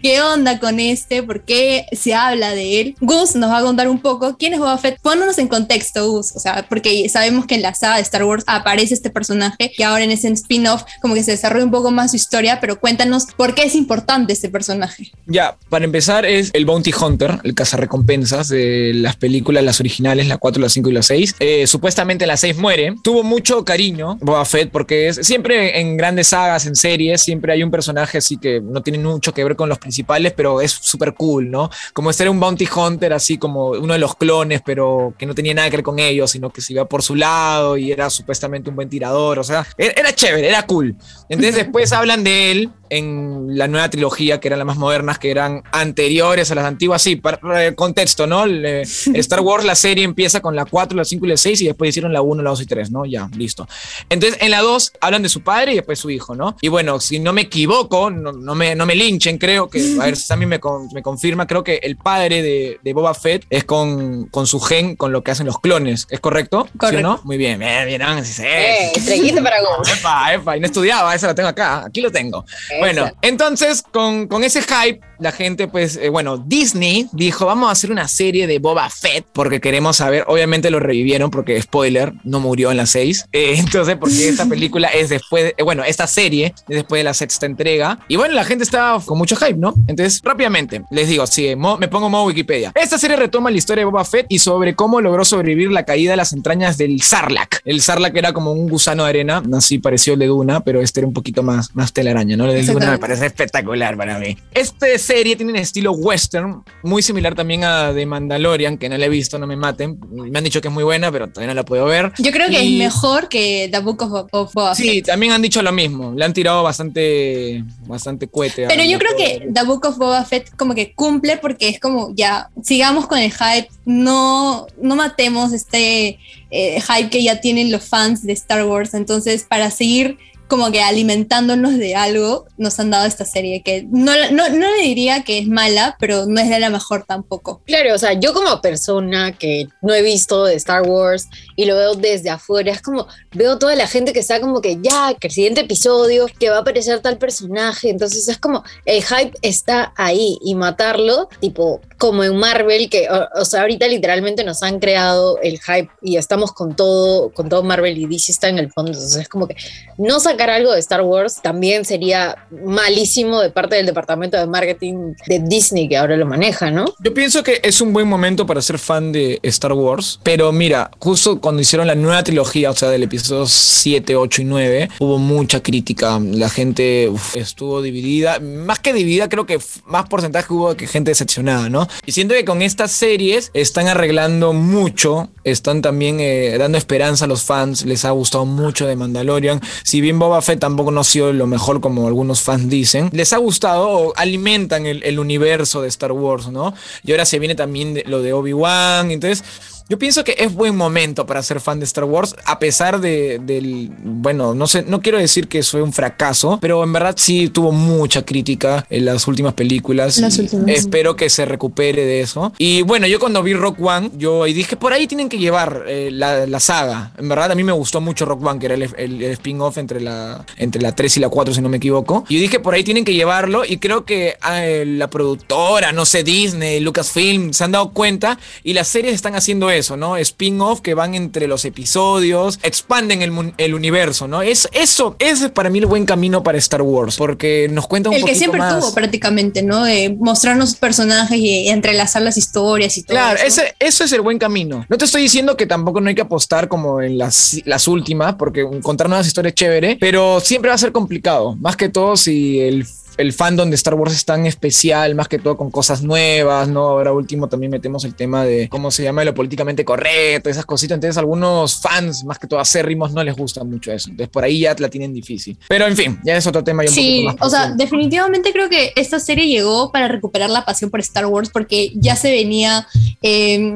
¿Qué 0.00 0.22
onda 0.22 0.58
con 0.60 0.80
este? 0.80 1.22
¿Por 1.22 1.44
qué 1.44 1.86
se 1.92 2.14
habla 2.14 2.52
de 2.52 2.80
él? 2.80 2.96
Gus 3.00 3.34
nos 3.34 3.50
va 3.50 3.58
a 3.58 3.62
contar 3.62 3.88
un 3.88 4.00
poco 4.00 4.36
quién 4.38 4.54
es 4.54 4.60
Boba 4.60 4.78
Fett. 4.78 5.00
Pónganos 5.02 5.38
en 5.38 5.48
contexto, 5.48 6.08
Gus. 6.08 6.32
O 6.34 6.40
sea, 6.40 6.66
porque 6.68 7.08
sabemos 7.08 7.46
que 7.46 7.56
en 7.56 7.62
la 7.62 7.74
saga 7.74 7.96
de 7.96 8.02
Star 8.02 8.24
Wars 8.24 8.44
aparece 8.46 8.94
este 8.94 9.10
personaje 9.10 9.72
y 9.76 9.82
ahora 9.82 10.04
en 10.04 10.10
ese 10.10 10.28
spin-off 10.28 10.84
como 11.00 11.14
que 11.14 11.22
se 11.22 11.32
desarrolla 11.32 11.64
un 11.64 11.70
poco 11.70 11.90
más 11.90 12.12
su 12.12 12.16
historia, 12.16 12.60
pero 12.60 12.80
cuéntanos 12.80 13.26
por 13.36 13.54
qué 13.54 13.64
es 13.64 13.74
importante 13.74 14.32
este 14.32 14.48
personaje. 14.48 15.10
Ya, 15.26 15.56
para 15.68 15.84
empezar 15.84 16.24
es 16.24 16.50
el 16.54 16.64
Bounty 16.64 16.92
Hunter, 16.92 17.40
el 17.42 17.54
recompensas 17.78 18.48
de 18.48 18.92
las 18.94 19.16
películas, 19.16 19.64
las 19.64 19.80
originales, 19.80 20.26
la 20.26 20.38
4, 20.38 20.62
la 20.62 20.68
5 20.68 20.90
y 20.90 20.92
la 20.92 21.02
6. 21.02 21.36
Eh, 21.38 21.66
supuestamente 21.66 22.26
la 22.26 22.36
6 22.36 22.56
muere. 22.56 22.94
Tuvo 23.02 23.22
mucho 23.22 23.64
cariño 23.64 24.18
Boba 24.20 24.44
Fett 24.44 24.70
porque 24.70 25.08
es, 25.08 25.16
siempre 25.16 25.80
en 25.80 25.96
grandes 25.96 26.28
sagas, 26.28 26.66
en 26.66 26.76
series, 26.76 27.22
siempre 27.22 27.52
hay 27.52 27.62
un 27.62 27.70
personaje 27.70 28.18
así 28.18 28.36
que 28.36 28.60
no 28.60 28.82
tiene 28.82 28.98
mucho 28.98 29.32
que 29.32 29.44
ver 29.44 29.56
con 29.56 29.68
los 29.68 29.78
principales, 29.78 30.32
pero 30.36 30.60
es 30.60 30.72
súper 30.72 31.14
cool, 31.14 31.50
¿no? 31.50 31.70
Como 31.92 32.12
ser 32.12 32.28
un 32.28 32.40
bounty 32.40 32.68
hunter, 32.74 33.12
así 33.12 33.38
como 33.38 33.70
uno 33.70 33.92
de 33.92 33.98
los 33.98 34.14
clones, 34.16 34.60
pero 34.64 35.14
que 35.18 35.26
no 35.26 35.34
tenía 35.34 35.54
nada 35.54 35.70
que 35.70 35.76
ver 35.76 35.84
con 35.84 35.98
ellos, 35.98 36.30
sino 36.30 36.50
que 36.50 36.60
se 36.60 36.72
iba 36.72 36.84
por 36.86 37.02
su 37.02 37.14
lado 37.14 37.76
y 37.76 37.92
era 37.92 38.10
supuestamente 38.10 38.70
un 38.70 38.76
buen 38.76 38.88
tirador, 38.88 39.38
o 39.38 39.44
sea, 39.44 39.66
e-, 39.78 39.94
era 39.96 40.14
chévere, 40.14 40.48
era 40.48 40.66
cool. 40.66 40.96
Entonces 41.28 41.54
después 41.62 41.92
hablan 41.92 42.24
de 42.24 42.50
él 42.50 42.70
en 42.92 43.56
la 43.56 43.68
nueva 43.68 43.88
trilogía, 43.88 44.38
que 44.38 44.48
eran 44.48 44.58
las 44.58 44.66
más 44.66 44.76
modernas, 44.76 45.18
que 45.18 45.30
eran 45.30 45.62
anteriores 45.72 46.50
a 46.50 46.54
las 46.54 46.66
antiguas. 46.66 47.00
Sí, 47.00 47.16
para, 47.16 47.74
contexto, 47.74 48.26
¿no? 48.26 48.44
Star 49.14 49.40
Wars, 49.40 49.64
la 49.64 49.74
serie 49.74 50.04
empieza 50.04 50.40
con 50.40 50.54
la 50.54 50.66
4, 50.66 50.96
la 50.96 51.04
5 51.04 51.24
y 51.24 51.28
la 51.30 51.36
6 51.38 51.62
y 51.62 51.66
después 51.68 51.88
hicieron 51.88 52.12
la 52.12 52.20
1, 52.20 52.42
la 52.42 52.50
2 52.50 52.60
y 52.60 52.66
3, 52.66 52.90
¿no? 52.90 53.06
Ya, 53.06 53.30
listo. 53.34 53.66
Entonces, 54.10 54.38
en 54.42 54.50
la 54.50 54.60
2 54.60 54.92
hablan 55.00 55.22
de 55.22 55.30
su 55.30 55.40
padre 55.40 55.72
y 55.72 55.76
después 55.76 55.98
su 55.98 56.10
hijo, 56.10 56.34
¿no? 56.34 56.54
Y 56.60 56.68
bueno, 56.68 57.00
si 57.00 57.18
no 57.18 57.32
me 57.32 57.42
equivoco, 57.42 58.10
no, 58.10 58.54
me, 58.54 58.74
no 58.74 58.84
me 58.84 58.94
linchen, 58.94 59.38
creo 59.38 59.70
que, 59.70 59.96
a 59.98 60.04
ver 60.04 60.16
si 60.16 60.28
también 60.28 60.50
me, 60.50 60.60
me 60.92 61.02
confirma, 61.02 61.46
creo 61.46 61.64
que 61.64 61.76
el 61.82 61.96
padre 61.96 62.42
de, 62.42 62.78
de, 62.82 62.92
Boba 62.92 63.14
Fett 63.14 63.46
es 63.48 63.64
con, 63.64 64.26
con 64.26 64.46
su 64.46 64.60
gen, 64.60 64.96
con 64.96 65.12
lo 65.12 65.22
que 65.22 65.30
hacen 65.30 65.46
los 65.46 65.58
clones, 65.58 66.06
¿es 66.10 66.20
correcto? 66.20 66.68
Correcto. 66.76 66.98
¿Sí 66.98 67.02
no? 67.02 67.20
Muy 67.24 67.38
bien, 67.38 67.58
bien, 67.58 67.86
bien, 67.86 68.24
sí, 68.24 68.42
eh, 68.44 68.92
estrellita 68.94 69.42
para. 69.42 69.56
Epa, 69.58 70.34
epa, 70.34 70.56
y 70.58 70.60
no 70.60 70.66
estudiaba, 70.66 71.14
esa 71.14 71.28
la 71.28 71.34
tengo 71.34 71.48
acá, 71.48 71.86
aquí 71.86 72.02
lo 72.02 72.10
tengo. 72.10 72.44
Bueno, 72.82 73.12
entonces 73.22 73.82
con, 73.82 74.26
con 74.26 74.44
ese 74.44 74.62
hype, 74.62 75.00
la 75.22 75.32
gente, 75.32 75.68
pues, 75.68 75.96
eh, 75.96 76.08
bueno, 76.08 76.36
Disney 76.36 77.06
dijo, 77.12 77.46
vamos 77.46 77.68
a 77.68 77.72
hacer 77.72 77.92
una 77.92 78.08
serie 78.08 78.46
de 78.46 78.58
Boba 78.58 78.90
Fett 78.90 79.24
porque 79.32 79.60
queremos 79.60 79.96
saber, 79.98 80.24
obviamente 80.26 80.70
lo 80.70 80.80
revivieron 80.80 81.30
porque, 81.30 81.60
spoiler, 81.62 82.12
no 82.24 82.40
murió 82.40 82.70
en 82.70 82.76
la 82.76 82.86
6. 82.86 83.26
Eh, 83.34 83.54
entonces, 83.56 83.96
porque 83.96 84.28
esta 84.28 84.46
película 84.46 84.88
es 84.88 85.08
después, 85.08 85.54
eh, 85.56 85.62
bueno, 85.62 85.84
esta 85.84 86.06
serie 86.06 86.54
es 86.68 86.76
después 86.76 87.00
de 87.00 87.04
la 87.04 87.14
sexta 87.14 87.46
entrega. 87.46 87.98
Y 88.06 88.16
bueno, 88.16 88.34
la 88.34 88.44
gente 88.44 88.62
estaba 88.62 89.00
con 89.00 89.16
mucho 89.16 89.36
hype, 89.36 89.54
¿no? 89.54 89.74
Entonces, 89.86 90.20
rápidamente, 90.22 90.82
les 90.90 91.08
digo, 91.08 91.26
sí, 91.26 91.54
me 91.56 91.88
pongo 91.88 92.10
modo 92.10 92.24
Wikipedia. 92.24 92.72
Esta 92.74 92.98
serie 92.98 93.16
retoma 93.16 93.50
la 93.50 93.56
historia 93.56 93.82
de 93.82 93.84
Boba 93.86 94.04
Fett 94.04 94.26
y 94.28 94.38
sobre 94.38 94.74
cómo 94.74 95.00
logró 95.00 95.24
sobrevivir 95.24 95.70
la 95.70 95.84
caída 95.84 96.10
de 96.10 96.16
las 96.18 96.32
entrañas 96.32 96.76
del 96.76 97.00
Sarlacc. 97.00 97.60
El 97.64 97.80
Sarlacc 97.80 98.16
era 98.16 98.32
como 98.32 98.52
un 98.52 98.68
gusano 98.68 99.04
de 99.04 99.10
arena, 99.10 99.42
así 99.54 99.78
pareció 99.78 100.12
el 100.12 100.18
de 100.18 100.26
Duna, 100.26 100.60
pero 100.60 100.82
este 100.82 101.00
era 101.00 101.06
un 101.06 101.14
poquito 101.14 101.42
más, 101.42 101.74
más 101.74 101.92
telaraña, 101.92 102.36
¿no? 102.36 102.44
El 102.44 102.66
de 102.66 102.72
Duna 102.72 102.90
me 102.90 102.98
parece 102.98 103.26
espectacular 103.26 103.96
para 103.96 104.18
mí. 104.18 104.36
Este 104.52 104.98
serie 105.12 105.36
tiene 105.36 105.52
un 105.52 105.58
estilo 105.58 105.92
western, 105.92 106.64
muy 106.82 107.02
similar 107.02 107.34
también 107.34 107.64
a 107.64 107.92
The 107.92 108.06
Mandalorian, 108.06 108.78
que 108.78 108.88
no 108.88 108.96
la 108.96 109.04
he 109.04 109.08
visto, 109.10 109.38
no 109.38 109.46
me 109.46 109.56
maten. 109.56 110.00
Me 110.10 110.38
han 110.38 110.44
dicho 110.44 110.62
que 110.62 110.68
es 110.68 110.74
muy 110.74 110.84
buena, 110.84 111.12
pero 111.12 111.28
todavía 111.28 111.48
no 111.48 111.54
la 111.54 111.64
puedo 111.64 111.84
ver. 111.84 112.12
Yo 112.16 112.32
creo 112.32 112.48
que 112.48 112.62
es 112.62 112.70
mejor 112.78 113.28
que 113.28 113.68
The 113.70 113.80
Book 113.80 114.02
of, 114.02 114.52
Boba 114.54 114.74
Sí, 114.74 115.02
también 115.02 115.32
han 115.32 115.42
dicho 115.42 115.60
lo 115.60 115.70
mismo. 115.70 116.14
Le 116.16 116.24
han 116.24 116.32
tirado 116.32 116.62
bastante, 116.62 117.62
bastante 117.86 118.26
cohete. 118.26 118.66
Pero 118.68 118.84
yo 118.84 118.98
creo 118.98 119.14
que 119.14 119.48
The 119.52 119.64
Book 119.64 119.84
of 119.84 119.98
Boba 119.98 120.24
Fett 120.24 120.56
como 120.56 120.74
que 120.74 120.94
cumple 120.94 121.36
porque 121.36 121.68
es 121.68 121.78
como 121.78 122.14
ya, 122.14 122.48
sigamos 122.62 123.06
con 123.06 123.18
el 123.18 123.32
hype, 123.32 123.68
no, 123.84 124.66
no 124.80 124.96
matemos 124.96 125.52
este 125.52 126.18
eh, 126.50 126.80
hype 126.80 127.10
que 127.10 127.22
ya 127.22 127.38
tienen 127.42 127.70
los 127.70 127.84
fans 127.84 128.22
de 128.22 128.32
Star 128.32 128.64
Wars. 128.64 128.94
Entonces, 128.94 129.44
para 129.46 129.70
seguir 129.70 130.16
como 130.52 130.70
que 130.70 130.82
alimentándonos 130.82 131.78
de 131.78 131.96
algo, 131.96 132.44
nos 132.58 132.78
han 132.78 132.90
dado 132.90 133.06
esta 133.06 133.24
serie 133.24 133.62
que 133.62 133.86
no, 133.90 134.12
no, 134.32 134.50
no, 134.50 134.76
le 134.76 134.82
diría 134.82 135.24
que 135.24 135.38
es 135.38 135.48
mala, 135.48 135.96
pero 135.98 136.26
no 136.26 136.38
es 136.42 136.50
de 136.50 136.60
la 136.60 136.68
mejor 136.68 137.04
tampoco. 137.08 137.62
Claro, 137.64 137.94
o 137.94 137.98
sea, 137.98 138.12
yo 138.12 138.34
como 138.34 138.60
persona 138.60 139.32
que 139.32 139.68
no 139.80 139.94
he 139.94 140.02
visto 140.02 140.44
de 140.44 140.54
Star 140.56 140.82
Wars 140.82 141.28
y 141.56 141.64
lo 141.64 141.74
veo 141.74 141.94
desde 141.94 142.28
afuera, 142.28 142.70
es 142.70 142.82
como 142.82 143.06
veo 143.32 143.58
toda 143.58 143.74
la 143.76 143.86
gente 143.86 144.12
que 144.12 144.20
está 144.20 144.42
como 144.42 144.60
que 144.60 144.76
ya, 144.82 145.14
que 145.18 145.28
el 145.28 145.32
siguiente 145.32 145.62
episodio, 145.62 146.26
que 146.38 146.50
va 146.50 146.58
a 146.58 146.60
aparecer 146.60 147.00
tal 147.00 147.16
personaje, 147.16 147.88
entonces 147.88 148.28
es 148.28 148.36
como 148.36 148.62
el 148.84 149.02
hype 149.02 149.32
está 149.40 149.94
ahí 149.96 150.36
y 150.42 150.54
matarlo, 150.54 151.30
tipo 151.40 151.80
como 152.02 152.24
en 152.24 152.36
Marvel, 152.36 152.90
que, 152.90 153.06
o, 153.08 153.44
sea, 153.44 153.60
ahorita 153.60 153.86
literalmente 153.86 154.42
nos 154.42 154.64
han 154.64 154.80
creado 154.80 155.38
el 155.40 155.60
hype 155.60 155.88
y 156.02 156.16
estamos 156.16 156.50
con 156.50 156.74
todo, 156.74 157.30
con 157.30 157.48
todo 157.48 157.62
Marvel 157.62 157.96
y 157.96 158.06
DC 158.06 158.32
está 158.32 158.48
en 158.48 158.58
el 158.58 158.72
fondo. 158.72 158.90
Entonces 158.90 159.20
es 159.20 159.28
como 159.28 159.46
que 159.46 159.54
no 159.98 160.18
sacar 160.18 160.50
algo 160.50 160.72
de 160.72 160.80
Star 160.80 161.02
Wars 161.02 161.40
también 161.40 161.84
sería 161.84 162.44
malísimo 162.50 163.40
de 163.40 163.50
parte 163.50 163.76
del 163.76 163.86
departamento 163.86 164.36
de 164.36 164.48
marketing 164.48 165.14
de 165.28 165.38
Disney 165.44 165.88
que 165.88 165.96
ahora 165.96 166.16
lo 166.16 166.26
maneja, 166.26 166.72
¿no? 166.72 166.86
Yo 166.98 167.14
pienso 167.14 167.44
que 167.44 167.60
es 167.62 167.80
un 167.80 167.92
buen 167.92 168.08
momento 168.08 168.46
para 168.46 168.60
ser 168.62 168.80
fan 168.80 169.12
de 169.12 169.38
Star 169.44 169.72
Wars, 169.72 170.18
pero 170.24 170.50
mira, 170.50 170.90
justo 170.98 171.40
cuando 171.40 171.62
hicieron 171.62 171.86
la 171.86 171.94
nueva 171.94 172.24
trilogía, 172.24 172.72
o 172.72 172.74
sea, 172.74 172.90
del 172.90 173.04
episodio 173.04 173.46
7, 173.46 174.16
8 174.16 174.42
y 174.42 174.44
9, 174.44 174.88
hubo 174.98 175.18
mucha 175.18 175.62
crítica. 175.62 176.18
La 176.20 176.50
gente 176.50 177.12
estuvo 177.36 177.80
dividida, 177.80 178.40
más 178.40 178.80
que 178.80 178.92
dividida, 178.92 179.28
creo 179.28 179.46
que 179.46 179.60
más 179.84 180.08
porcentaje 180.08 180.52
hubo 180.52 180.74
que 180.74 180.88
gente 180.88 181.12
decepcionada, 181.12 181.68
¿no? 181.68 181.86
Y 182.06 182.12
siento 182.12 182.34
que 182.34 182.44
con 182.44 182.62
estas 182.62 182.92
series 182.92 183.50
están 183.54 183.88
arreglando 183.88 184.52
mucho, 184.52 185.30
están 185.44 185.82
también 185.82 186.20
eh, 186.20 186.56
dando 186.58 186.78
esperanza 186.78 187.24
a 187.24 187.28
los 187.28 187.42
fans, 187.44 187.84
les 187.84 188.04
ha 188.04 188.10
gustado 188.10 188.44
mucho 188.44 188.86
de 188.86 188.96
Mandalorian. 188.96 189.60
Si 189.84 190.00
bien 190.00 190.18
Boba 190.18 190.42
Fett 190.42 190.60
tampoco 190.60 190.90
no 190.90 191.00
ha 191.00 191.04
sido 191.04 191.32
lo 191.32 191.46
mejor 191.46 191.80
como 191.80 192.06
algunos 192.06 192.42
fans 192.42 192.68
dicen, 192.68 193.10
les 193.12 193.32
ha 193.32 193.38
gustado 193.38 194.12
alimentan 194.16 194.86
el, 194.86 195.18
universo 195.18 195.82
de 195.82 195.88
Star 195.88 196.12
Wars, 196.12 196.48
¿no? 196.48 196.74
Y 197.04 197.12
ahora 197.12 197.24
se 197.24 197.38
viene 197.38 197.54
también 197.54 198.02
lo 198.06 198.22
de 198.22 198.32
Obi-Wan, 198.32 199.10
entonces 199.10 199.44
yo 199.88 199.98
pienso 199.98 200.24
que 200.24 200.36
es 200.38 200.52
buen 200.52 200.76
momento 200.76 201.26
para 201.26 201.42
ser 201.42 201.60
fan 201.60 201.78
de 201.78 201.84
Star 201.84 202.04
Wars, 202.04 202.34
a 202.44 202.58
pesar 202.58 203.00
de, 203.00 203.40
del, 203.42 203.90
bueno, 204.02 204.54
no 204.54 204.66
sé, 204.66 204.84
no 204.86 205.00
quiero 205.00 205.18
decir 205.18 205.48
que 205.48 205.62
fue 205.62 205.82
un 205.82 205.92
fracaso, 205.92 206.58
pero 206.60 206.82
en 206.84 206.92
verdad 206.92 207.14
sí 207.18 207.48
tuvo 207.48 207.72
mucha 207.72 208.24
crítica 208.24 208.86
en 208.90 209.04
las 209.04 209.26
últimas 209.26 209.54
películas. 209.54 210.18
Espero 210.66 211.16
que 211.16 211.28
se 211.30 211.44
recupere 211.44 212.04
de 212.04 212.20
eso. 212.20 212.52
Y 212.58 212.82
bueno, 212.82 213.06
yo 213.06 213.18
cuando 213.18 213.42
vi 213.42 213.54
Rock 213.54 213.80
One, 213.80 214.10
yo 214.16 214.44
dije, 214.44 214.76
por 214.76 214.92
ahí 214.92 215.06
tienen 215.06 215.28
que 215.28 215.38
llevar 215.38 215.84
eh, 215.86 216.10
la, 216.12 216.60
saga. 216.60 217.12
En 217.18 217.28
verdad 217.28 217.50
a 217.50 217.54
mí 217.54 217.64
me 217.64 217.72
gustó 217.72 218.00
mucho 218.00 218.24
Rock 218.24 218.44
One, 218.44 218.60
que 218.60 218.66
era 218.66 218.74
el, 218.74 219.22
spin-off 219.22 219.78
entre 219.78 220.00
la, 220.00 220.44
entre 220.56 220.80
la 220.80 220.94
3 220.94 221.16
y 221.16 221.20
la 221.20 221.28
4, 221.28 221.54
si 221.54 221.60
no 221.60 221.68
me 221.68 221.78
equivoco. 221.78 222.24
Y 222.28 222.36
yo 222.36 222.40
dije, 222.40 222.60
por 222.60 222.74
ahí 222.74 222.84
tienen 222.84 223.04
que 223.04 223.14
llevarlo 223.14 223.64
y 223.64 223.78
creo 223.78 224.04
que 224.04 224.36
ah, 224.40 224.62
la 224.86 225.08
productora, 225.08 225.92
no 225.92 226.04
sé, 226.06 226.22
Disney, 226.22 226.80
Lucasfilm, 226.80 227.52
se 227.52 227.64
han 227.64 227.72
dado 227.72 227.90
cuenta 227.90 228.38
y 228.62 228.74
las 228.74 228.88
series 228.88 229.14
están 229.14 229.34
haciendo 229.34 229.70
eso 229.78 229.82
eso, 229.82 229.96
¿no? 229.96 230.16
Spin-off 230.16 230.80
que 230.80 230.94
van 230.94 231.14
entre 231.14 231.48
los 231.48 231.64
episodios, 231.64 232.58
expanden 232.62 233.22
el, 233.22 233.74
universo, 233.74 234.28
¿no? 234.28 234.42
Es, 234.42 234.68
eso, 234.72 235.16
ese 235.18 235.46
es 235.46 235.50
para 235.50 235.70
mí 235.70 235.80
el 235.80 235.86
buen 235.86 236.06
camino 236.06 236.42
para 236.42 236.58
Star 236.58 236.82
Wars, 236.82 237.16
porque 237.16 237.68
nos 237.70 237.88
cuenta 237.88 238.10
un 238.10 238.14
El 238.14 238.24
que 238.24 238.34
siempre 238.34 238.60
tuvo 238.60 238.94
prácticamente, 238.94 239.62
¿no? 239.62 239.84
De 239.84 240.16
mostrarnos 240.18 240.76
personajes 240.76 241.36
y 241.36 241.68
entrelazar 241.68 242.22
las 242.22 242.36
historias 242.36 242.96
y 242.96 243.02
todo. 243.02 243.16
Claro, 243.16 243.40
Ese, 243.44 243.74
eso 243.80 244.04
es 244.04 244.12
el 244.12 244.20
buen 244.20 244.38
camino. 244.38 244.86
No 244.88 244.98
te 244.98 245.04
estoy 245.04 245.22
diciendo 245.22 245.56
que 245.56 245.66
tampoco 245.66 246.00
no 246.00 246.08
hay 246.08 246.14
que 246.14 246.22
apostar 246.22 246.68
como 246.68 247.02
en 247.02 247.18
las, 247.18 247.60
las 247.64 247.88
últimas, 247.88 248.34
porque 248.34 248.60
encontrar 248.60 249.08
nuevas 249.08 249.26
historias 249.26 249.52
es 249.52 249.54
chévere, 249.56 249.96
pero 249.98 250.40
siempre 250.40 250.68
va 250.68 250.76
a 250.76 250.78
ser 250.78 250.92
complicado. 250.92 251.56
Más 251.56 251.76
que 251.76 251.88
todo 251.88 252.16
si 252.16 252.60
el 252.60 252.86
el 253.16 253.32
fandom 253.32 253.68
de 253.68 253.76
Star 253.76 253.94
Wars 253.94 254.14
es 254.14 254.24
tan 254.24 254.46
especial, 254.46 255.14
más 255.14 255.28
que 255.28 255.38
todo 255.38 255.56
con 255.56 255.70
cosas 255.70 256.02
nuevas, 256.02 256.68
¿no? 256.68 256.88
Ahora 256.88 257.12
último 257.12 257.48
también 257.48 257.70
metemos 257.70 258.04
el 258.04 258.14
tema 258.14 258.44
de 258.44 258.68
cómo 258.68 258.90
se 258.90 259.02
llama 259.02 259.24
lo 259.24 259.34
políticamente 259.34 259.84
correcto, 259.84 260.48
esas 260.50 260.64
cositas. 260.64 260.96
Entonces, 260.96 261.18
algunos 261.18 261.80
fans, 261.80 262.24
más 262.24 262.38
que 262.38 262.46
todo 262.46 262.60
acérrimos, 262.60 263.12
no 263.12 263.22
les 263.22 263.36
gusta 263.36 263.64
mucho 263.64 263.92
eso. 263.92 264.10
Entonces, 264.10 264.30
por 264.30 264.44
ahí 264.44 264.60
ya 264.60 264.74
la 264.78 264.88
tienen 264.88 265.12
difícil. 265.12 265.58
Pero 265.68 265.86
en 265.86 265.96
fin, 265.96 266.20
ya 266.24 266.36
es 266.36 266.46
otro 266.46 266.64
tema. 266.64 266.82
sí, 266.86 267.26
o 267.40 267.50
sea, 267.50 267.70
definitivamente 267.70 268.52
creo 268.52 268.68
que 268.68 268.92
esta 268.96 269.20
serie 269.20 269.46
llegó 269.46 269.92
para 269.92 270.08
recuperar 270.08 270.50
la 270.50 270.64
pasión 270.64 270.90
por 270.90 271.00
Star 271.00 271.26
Wars 271.26 271.50
porque 271.52 271.92
ya 271.94 272.16
se 272.16 272.30
venía, 272.30 272.86
eh, 273.22 273.74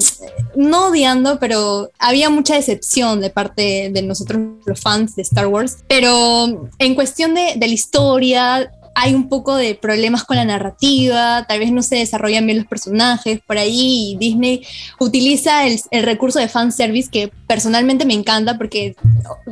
no 0.56 0.88
odiando, 0.88 1.38
pero 1.38 1.90
había 1.98 2.30
mucha 2.30 2.54
decepción 2.54 3.20
de 3.20 3.30
parte 3.30 3.90
de 3.92 4.02
nosotros 4.02 4.40
los 4.64 4.80
fans 4.80 5.16
de 5.16 5.22
Star 5.22 5.46
Wars. 5.46 5.78
Pero 5.88 6.68
en 6.78 6.94
cuestión 6.94 7.34
de, 7.34 7.54
de 7.56 7.66
la 7.66 7.74
historia, 7.74 8.70
hay 8.98 9.14
un 9.14 9.28
poco 9.28 9.56
de 9.56 9.74
problemas 9.74 10.24
con 10.24 10.36
la 10.36 10.46
narrativa, 10.46 11.44
tal 11.46 11.58
vez 11.58 11.70
no 11.70 11.82
se 11.82 11.96
desarrollan 11.96 12.46
bien 12.46 12.56
los 12.56 12.66
personajes 12.66 13.40
por 13.46 13.58
ahí. 13.58 14.16
Disney 14.18 14.66
utiliza 14.98 15.66
el, 15.66 15.78
recurso 16.02 16.38
de 16.38 16.48
fanservice 16.48 17.10
que 17.10 17.30
personalmente 17.46 18.06
me 18.06 18.14
encanta 18.14 18.56
porque 18.56 18.96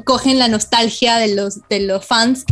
cogen 0.06 0.38
la 0.38 0.48
nostalgia 0.48 1.18
de 1.18 1.34
los, 1.34 1.60
de 1.68 1.80
los 1.80 2.06
fans, 2.06 2.46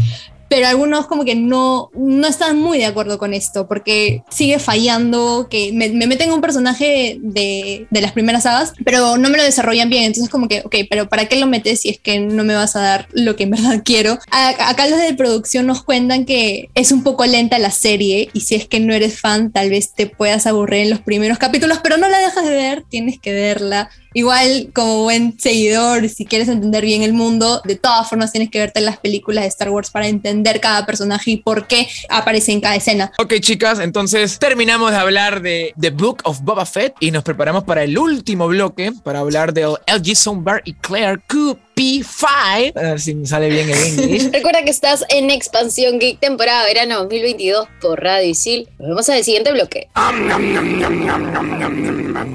pero 0.53 0.69
algunos 0.69 1.07
como 1.07 1.25
que 1.25 1.35
no, 1.35 1.91
no 1.95 2.27
están 2.27 2.59
muy 2.59 2.77
de 2.77 2.85
acuerdo 2.85 3.17
con 3.17 3.33
esto, 3.33 3.67
porque 3.67 4.23
sigue 4.29 4.59
fallando, 4.59 5.47
que 5.51 5.73
me, 5.73 5.89
me 5.89 6.07
meten 6.07 6.31
un 6.31 6.43
personaje 6.43 7.17
de, 7.23 7.87
de, 7.89 8.01
las 8.03 8.13
primeras 8.13 8.43
sagas, 8.43 8.75
pero 8.85 9.17
no 9.17 9.31
me 9.31 9.39
lo 9.39 9.45
desarrollan 9.45 9.89
bien, 9.89 10.05
entonces 10.05 10.31
como 10.31 10.49
que, 10.49 10.61
ok, 10.61 10.75
pero 10.91 11.09
¿para 11.09 11.25
qué 11.25 11.37
lo 11.37 11.47
metes 11.47 11.81
si 11.81 11.89
es 11.89 11.99
que 11.99 12.21
no 12.21 12.45
me 12.45 12.55
vas 12.55 12.77
a 12.77 12.83
dar 12.83 13.09
lo 13.13 13.35
que 13.35 13.45
en 13.45 13.53
verdad 13.53 13.81
quiero? 13.85 14.19
A, 14.31 14.51
acá 14.69 14.87
los 14.89 15.01
de 15.01 15.15
producción 15.15 15.67
nos 15.67 15.83
cuentan 15.83 16.27
que 16.27 16.69
es 16.75 16.93
un 16.93 17.03
poco 17.03 17.25
lenta 17.25 17.59
la 17.59 17.71
serie 17.71 18.29
y 18.35 18.41
si 18.41 18.55
es 18.55 18.69
que 18.69 18.79
no 18.79 18.93
eres 18.93 19.19
fan, 19.19 19.53
tal 19.53 19.71
vez 19.71 19.95
te 19.95 20.07
puedas 20.07 20.47
aburrir 20.47 20.83
en 20.83 20.91
los 20.91 21.01
primeros 21.01 21.39
capítulos, 21.39 21.79
pero 21.83 21.97
no 21.97 22.11
la 22.11 22.19
dejas 22.19 22.45
de 22.45 22.51
ver, 22.51 22.85
tienes 22.91 23.19
que 23.19 23.33
verla 23.33 23.89
Igual, 24.15 24.71
como 24.75 25.05
buen 25.05 25.39
seguidor, 25.39 26.09
si 26.09 26.25
quieres 26.25 26.49
entender 26.49 26.85
bien 26.85 27.03
el 27.03 27.13
mundo, 27.13 27.61
de 27.65 27.77
todas 27.77 28.09
formas 28.09 28.33
tienes 28.33 28.51
que 28.51 28.59
verte 28.59 28.81
las 28.81 28.99
películas 28.99 29.45
de 29.45 29.49
Star 29.49 29.71
Wars 29.71 29.91
para 29.91 30.09
entender 30.09 30.61
cada 30.61 30.85
personaje 30.87 31.33
y 31.33 31.37
por 31.39 31.67
qué 31.67 31.89
aparece 32.09 32.53
en 32.53 32.61
cada 32.61 32.77
escena. 32.77 33.13
Ok, 33.19 33.35
chicas, 33.41 33.79
entonces 33.79 34.39
terminamos 34.39 34.91
de 34.91 34.97
hablar 34.97 35.43
de 35.43 35.73
The 35.81 35.91
Book 35.91 36.19
of 36.25 36.41
Boba 36.43 36.67
Fett 36.67 36.95
y 37.01 37.11
nos 37.11 37.25
preparamos 37.25 37.65
para 37.65 37.83
el 37.85 37.99
último 37.99 38.49
bloque 38.49 38.93
para 39.03 39.21
hablar 39.21 39.53
de 39.53 39.65
LG 39.65 40.17
Soundbar 40.17 40.63
y 40.65 40.75
Claire 40.75 41.21
Coop. 41.29 41.59
P5. 41.75 42.77
A 42.77 42.81
ver 42.81 43.01
si 43.01 43.15
me 43.15 43.27
sale 43.27 43.49
bien 43.49 43.69
el 43.71 43.87
inglés. 43.87 44.31
Recuerda 44.33 44.63
que 44.65 44.71
estás 44.71 45.05
en 45.09 45.31
Expansión 45.31 45.99
Geek 45.99 46.21
temporada 46.21 46.65
verano 46.65 46.99
2022 47.01 47.69
por 47.81 48.03
Radio 48.03 48.29
Isil. 48.29 48.69
Nos 48.79 48.89
vemos 48.89 49.09
en 49.09 49.17
el 49.17 49.25
siguiente 49.25 49.53
bloque. 49.53 49.89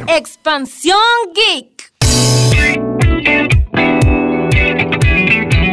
Expansión 0.08 0.98
Geek. 1.34 1.78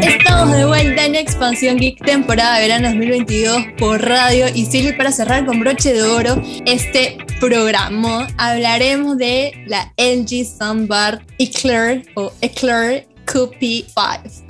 Estamos 0.03 0.57
de 0.57 0.67
vuelta 0.67 1.07
en 1.07 1.15
Expansión 1.15 1.77
Geek 1.79 2.05
temporada 2.05 2.59
verano 2.59 2.89
2022 2.89 3.65
por 3.79 4.03
Radio 4.03 4.47
Isil 4.49 4.97
para 4.97 5.13
cerrar 5.13 5.47
con 5.47 5.61
broche 5.61 5.93
de 5.93 6.03
oro 6.03 6.41
este 6.67 7.19
programa. 7.41 8.27
Hablaremos 8.37 9.17
de 9.17 9.53
la 9.67 9.93
LG 9.97 10.45
Soundbar 10.45 11.25
Eclair 11.39 12.07
o 12.15 12.33
Eclair 12.41 13.07
QP5. 13.27 14.45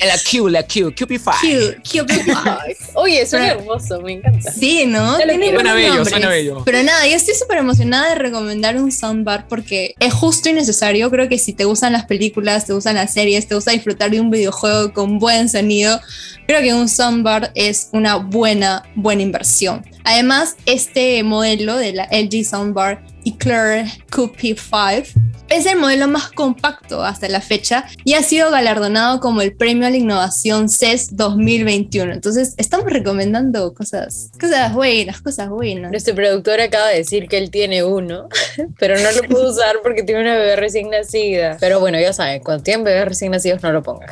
La 0.00 0.18
Q, 0.18 0.48
la 0.48 0.62
Q, 0.62 0.92
QP5. 0.94 1.32
Q, 1.40 1.82
QP5. 1.82 2.74
Oye, 2.94 3.26
suena 3.26 3.52
hermoso, 3.52 4.00
me 4.00 4.12
encanta. 4.12 4.50
Sí, 4.52 4.86
¿no? 4.86 5.16
Tiene 5.16 5.52
suena 5.52 5.74
bello, 5.74 6.04
suena 6.04 6.28
bello. 6.28 6.62
Pero 6.64 6.82
nada, 6.82 7.06
yo 7.06 7.14
estoy 7.14 7.34
súper 7.34 7.58
emocionada 7.58 8.10
de 8.10 8.14
recomendar 8.16 8.76
un 8.76 8.90
soundbar 8.90 9.46
porque 9.48 9.94
es 9.98 10.12
justo 10.12 10.48
y 10.48 10.52
necesario. 10.52 11.10
Creo 11.10 11.28
que 11.28 11.38
si 11.38 11.52
te 11.52 11.64
gustan 11.64 11.92
las 11.92 12.06
películas, 12.06 12.66
te 12.66 12.72
gustan 12.72 12.96
las 12.96 13.12
series, 13.12 13.46
te 13.46 13.54
gusta 13.54 13.72
disfrutar 13.72 14.10
de 14.10 14.20
un 14.20 14.30
videojuego 14.30 14.92
con 14.92 15.18
buen 15.18 15.48
sonido, 15.48 16.00
creo 16.46 16.60
que 16.60 16.74
un 16.74 16.88
soundbar 16.88 17.50
es 17.54 17.88
una 17.92 18.16
buena, 18.16 18.82
buena 18.94 19.22
inversión. 19.22 19.84
Además, 20.04 20.56
este 20.66 21.22
modelo 21.22 21.76
de 21.76 21.92
la 21.92 22.08
LG 22.10 22.44
Soundbar 22.44 23.02
Eclair 23.24 23.86
QP5 24.10 25.06
es 25.48 25.66
el 25.66 25.78
modelo 25.78 26.08
más 26.08 26.30
compacto 26.30 27.04
hasta 27.04 27.28
la 27.28 27.40
fecha 27.40 27.84
y 28.04 28.14
ha 28.14 28.22
sido 28.22 28.50
galardonado 28.50 29.20
como 29.20 29.42
el 29.42 29.54
Premio 29.54 29.86
a 29.86 29.90
la 29.90 29.96
Innovación 29.96 30.68
CES 30.68 31.16
2021. 31.16 32.12
Entonces, 32.12 32.54
estamos 32.56 32.90
recomendando 32.90 33.74
cosas, 33.74 34.30
cosas 34.40 34.72
buenas, 34.72 35.20
cosas 35.20 35.48
buenas. 35.48 35.90
Nuestro 35.90 36.14
productor 36.14 36.60
acaba 36.60 36.88
de 36.88 36.96
decir 36.96 37.28
que 37.28 37.38
él 37.38 37.50
tiene 37.50 37.84
uno, 37.84 38.28
pero 38.78 38.98
no 38.98 39.10
lo 39.12 39.22
pudo 39.28 39.50
usar 39.52 39.76
porque 39.82 40.02
tiene 40.02 40.22
una 40.22 40.36
bebé 40.36 40.56
recién 40.56 40.90
nacida. 40.90 41.56
Pero 41.60 41.80
bueno, 41.80 42.00
ya 42.00 42.12
saben, 42.12 42.42
cuando 42.42 42.62
tienen 42.62 42.84
bebés 42.84 43.06
recién 43.06 43.32
nacidos 43.32 43.62
no 43.62 43.72
lo 43.72 43.82
pongan. 43.82 44.08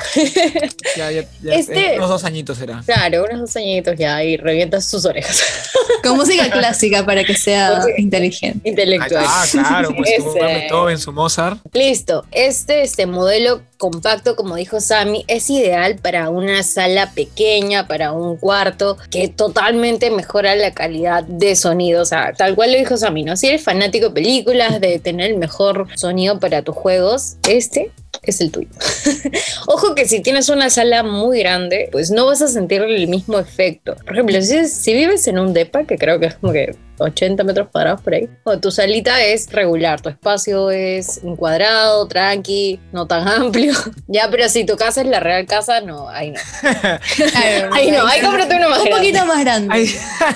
Ya, 0.95 1.11
ya, 1.11 1.25
ya 1.41 1.53
este, 1.53 1.97
unos 1.97 2.22
dos 2.23 2.31
añitos 2.31 2.57
será. 2.57 2.81
Claro, 2.85 3.25
unos 3.25 3.41
dos 3.41 3.55
añitos 3.55 3.95
ya 3.97 4.23
y 4.23 4.37
revientas 4.37 4.85
sus 4.85 5.05
orejas. 5.05 5.43
Con 6.03 6.17
música 6.17 6.49
clásica 6.51 7.05
para 7.05 7.23
que 7.23 7.35
sea 7.35 7.81
inteligente. 7.97 8.67
Intelectual. 8.69 9.25
Ah, 9.27 9.45
claro, 9.51 9.89
pues 9.97 10.09
todo 10.69 10.89
en 10.89 10.97
su 10.97 11.11
Mozart. 11.11 11.59
Listo. 11.73 12.25
Este, 12.31 12.81
este 12.81 13.05
modelo 13.05 13.61
compacto, 13.77 14.35
como 14.35 14.55
dijo 14.55 14.79
Sammy, 14.79 15.25
es 15.27 15.49
ideal 15.49 15.95
para 15.95 16.29
una 16.29 16.63
sala 16.63 17.11
pequeña, 17.11 17.87
para 17.87 18.13
un 18.13 18.37
cuarto, 18.37 18.97
que 19.09 19.27
totalmente 19.27 20.09
mejora 20.09 20.55
la 20.55 20.73
calidad 20.73 21.23
de 21.23 21.55
sonido. 21.55 22.01
O 22.01 22.05
sea, 22.05 22.33
tal 22.33 22.55
cual 22.55 22.71
lo 22.71 22.77
dijo 22.77 22.95
Sammy, 22.95 23.23
¿no? 23.23 23.35
Si 23.35 23.47
eres 23.47 23.63
fanático 23.63 24.07
de 24.07 24.13
películas, 24.13 24.79
de 24.79 24.99
tener 24.99 25.31
el 25.31 25.37
mejor 25.37 25.87
sonido 25.95 26.39
para 26.39 26.61
tus 26.61 26.75
juegos, 26.75 27.35
este 27.47 27.91
es 28.21 28.41
el 28.41 28.51
tuyo. 28.51 28.69
Ojo 29.67 29.95
que 29.95 30.07
si 30.07 30.21
tienes 30.21 30.49
una 30.49 30.69
sala 30.69 31.03
muy 31.03 31.39
grande, 31.39 31.89
pues 31.91 32.11
no 32.11 32.25
vas 32.25 32.41
a 32.41 32.47
sentir 32.47 32.81
el 32.81 33.07
mismo 33.07 33.39
efecto. 33.39 33.95
Por 34.05 34.13
ejemplo, 34.13 34.41
si, 34.41 34.65
si 34.67 34.93
vives 34.93 35.27
en 35.27 35.39
un 35.39 35.53
depa, 35.53 35.83
que 35.85 35.97
creo 35.97 36.19
que 36.19 36.27
es 36.27 36.35
como 36.35 36.53
que 36.53 36.75
80 36.97 37.43
metros 37.43 37.67
cuadrados 37.71 38.01
por 38.01 38.13
ahí, 38.13 38.29
o 38.43 38.57
tu 38.57 38.71
salita 38.71 39.21
es 39.21 39.51
regular, 39.51 40.01
tu 40.01 40.09
espacio 40.09 40.71
es 40.71 41.19
un 41.23 41.35
cuadrado, 41.35 42.07
tranqui, 42.07 42.79
no 42.91 43.07
tan 43.07 43.27
amplio. 43.27 43.73
ya, 44.07 44.29
pero 44.29 44.47
si 44.49 44.65
tu 44.65 44.75
casa 44.75 45.01
es 45.01 45.07
la 45.07 45.19
real 45.19 45.45
casa, 45.45 45.81
no, 45.81 46.09
ahí 46.09 46.31
no. 46.31 46.39
ahí 47.73 47.91
no, 47.91 48.05
ahí 48.05 48.21
cómprate 48.21 48.55
uno 48.55 48.69
más 48.69 48.81
Un 48.81 48.89
poquito 48.89 49.25
más 49.25 49.39
grande. 49.39 49.89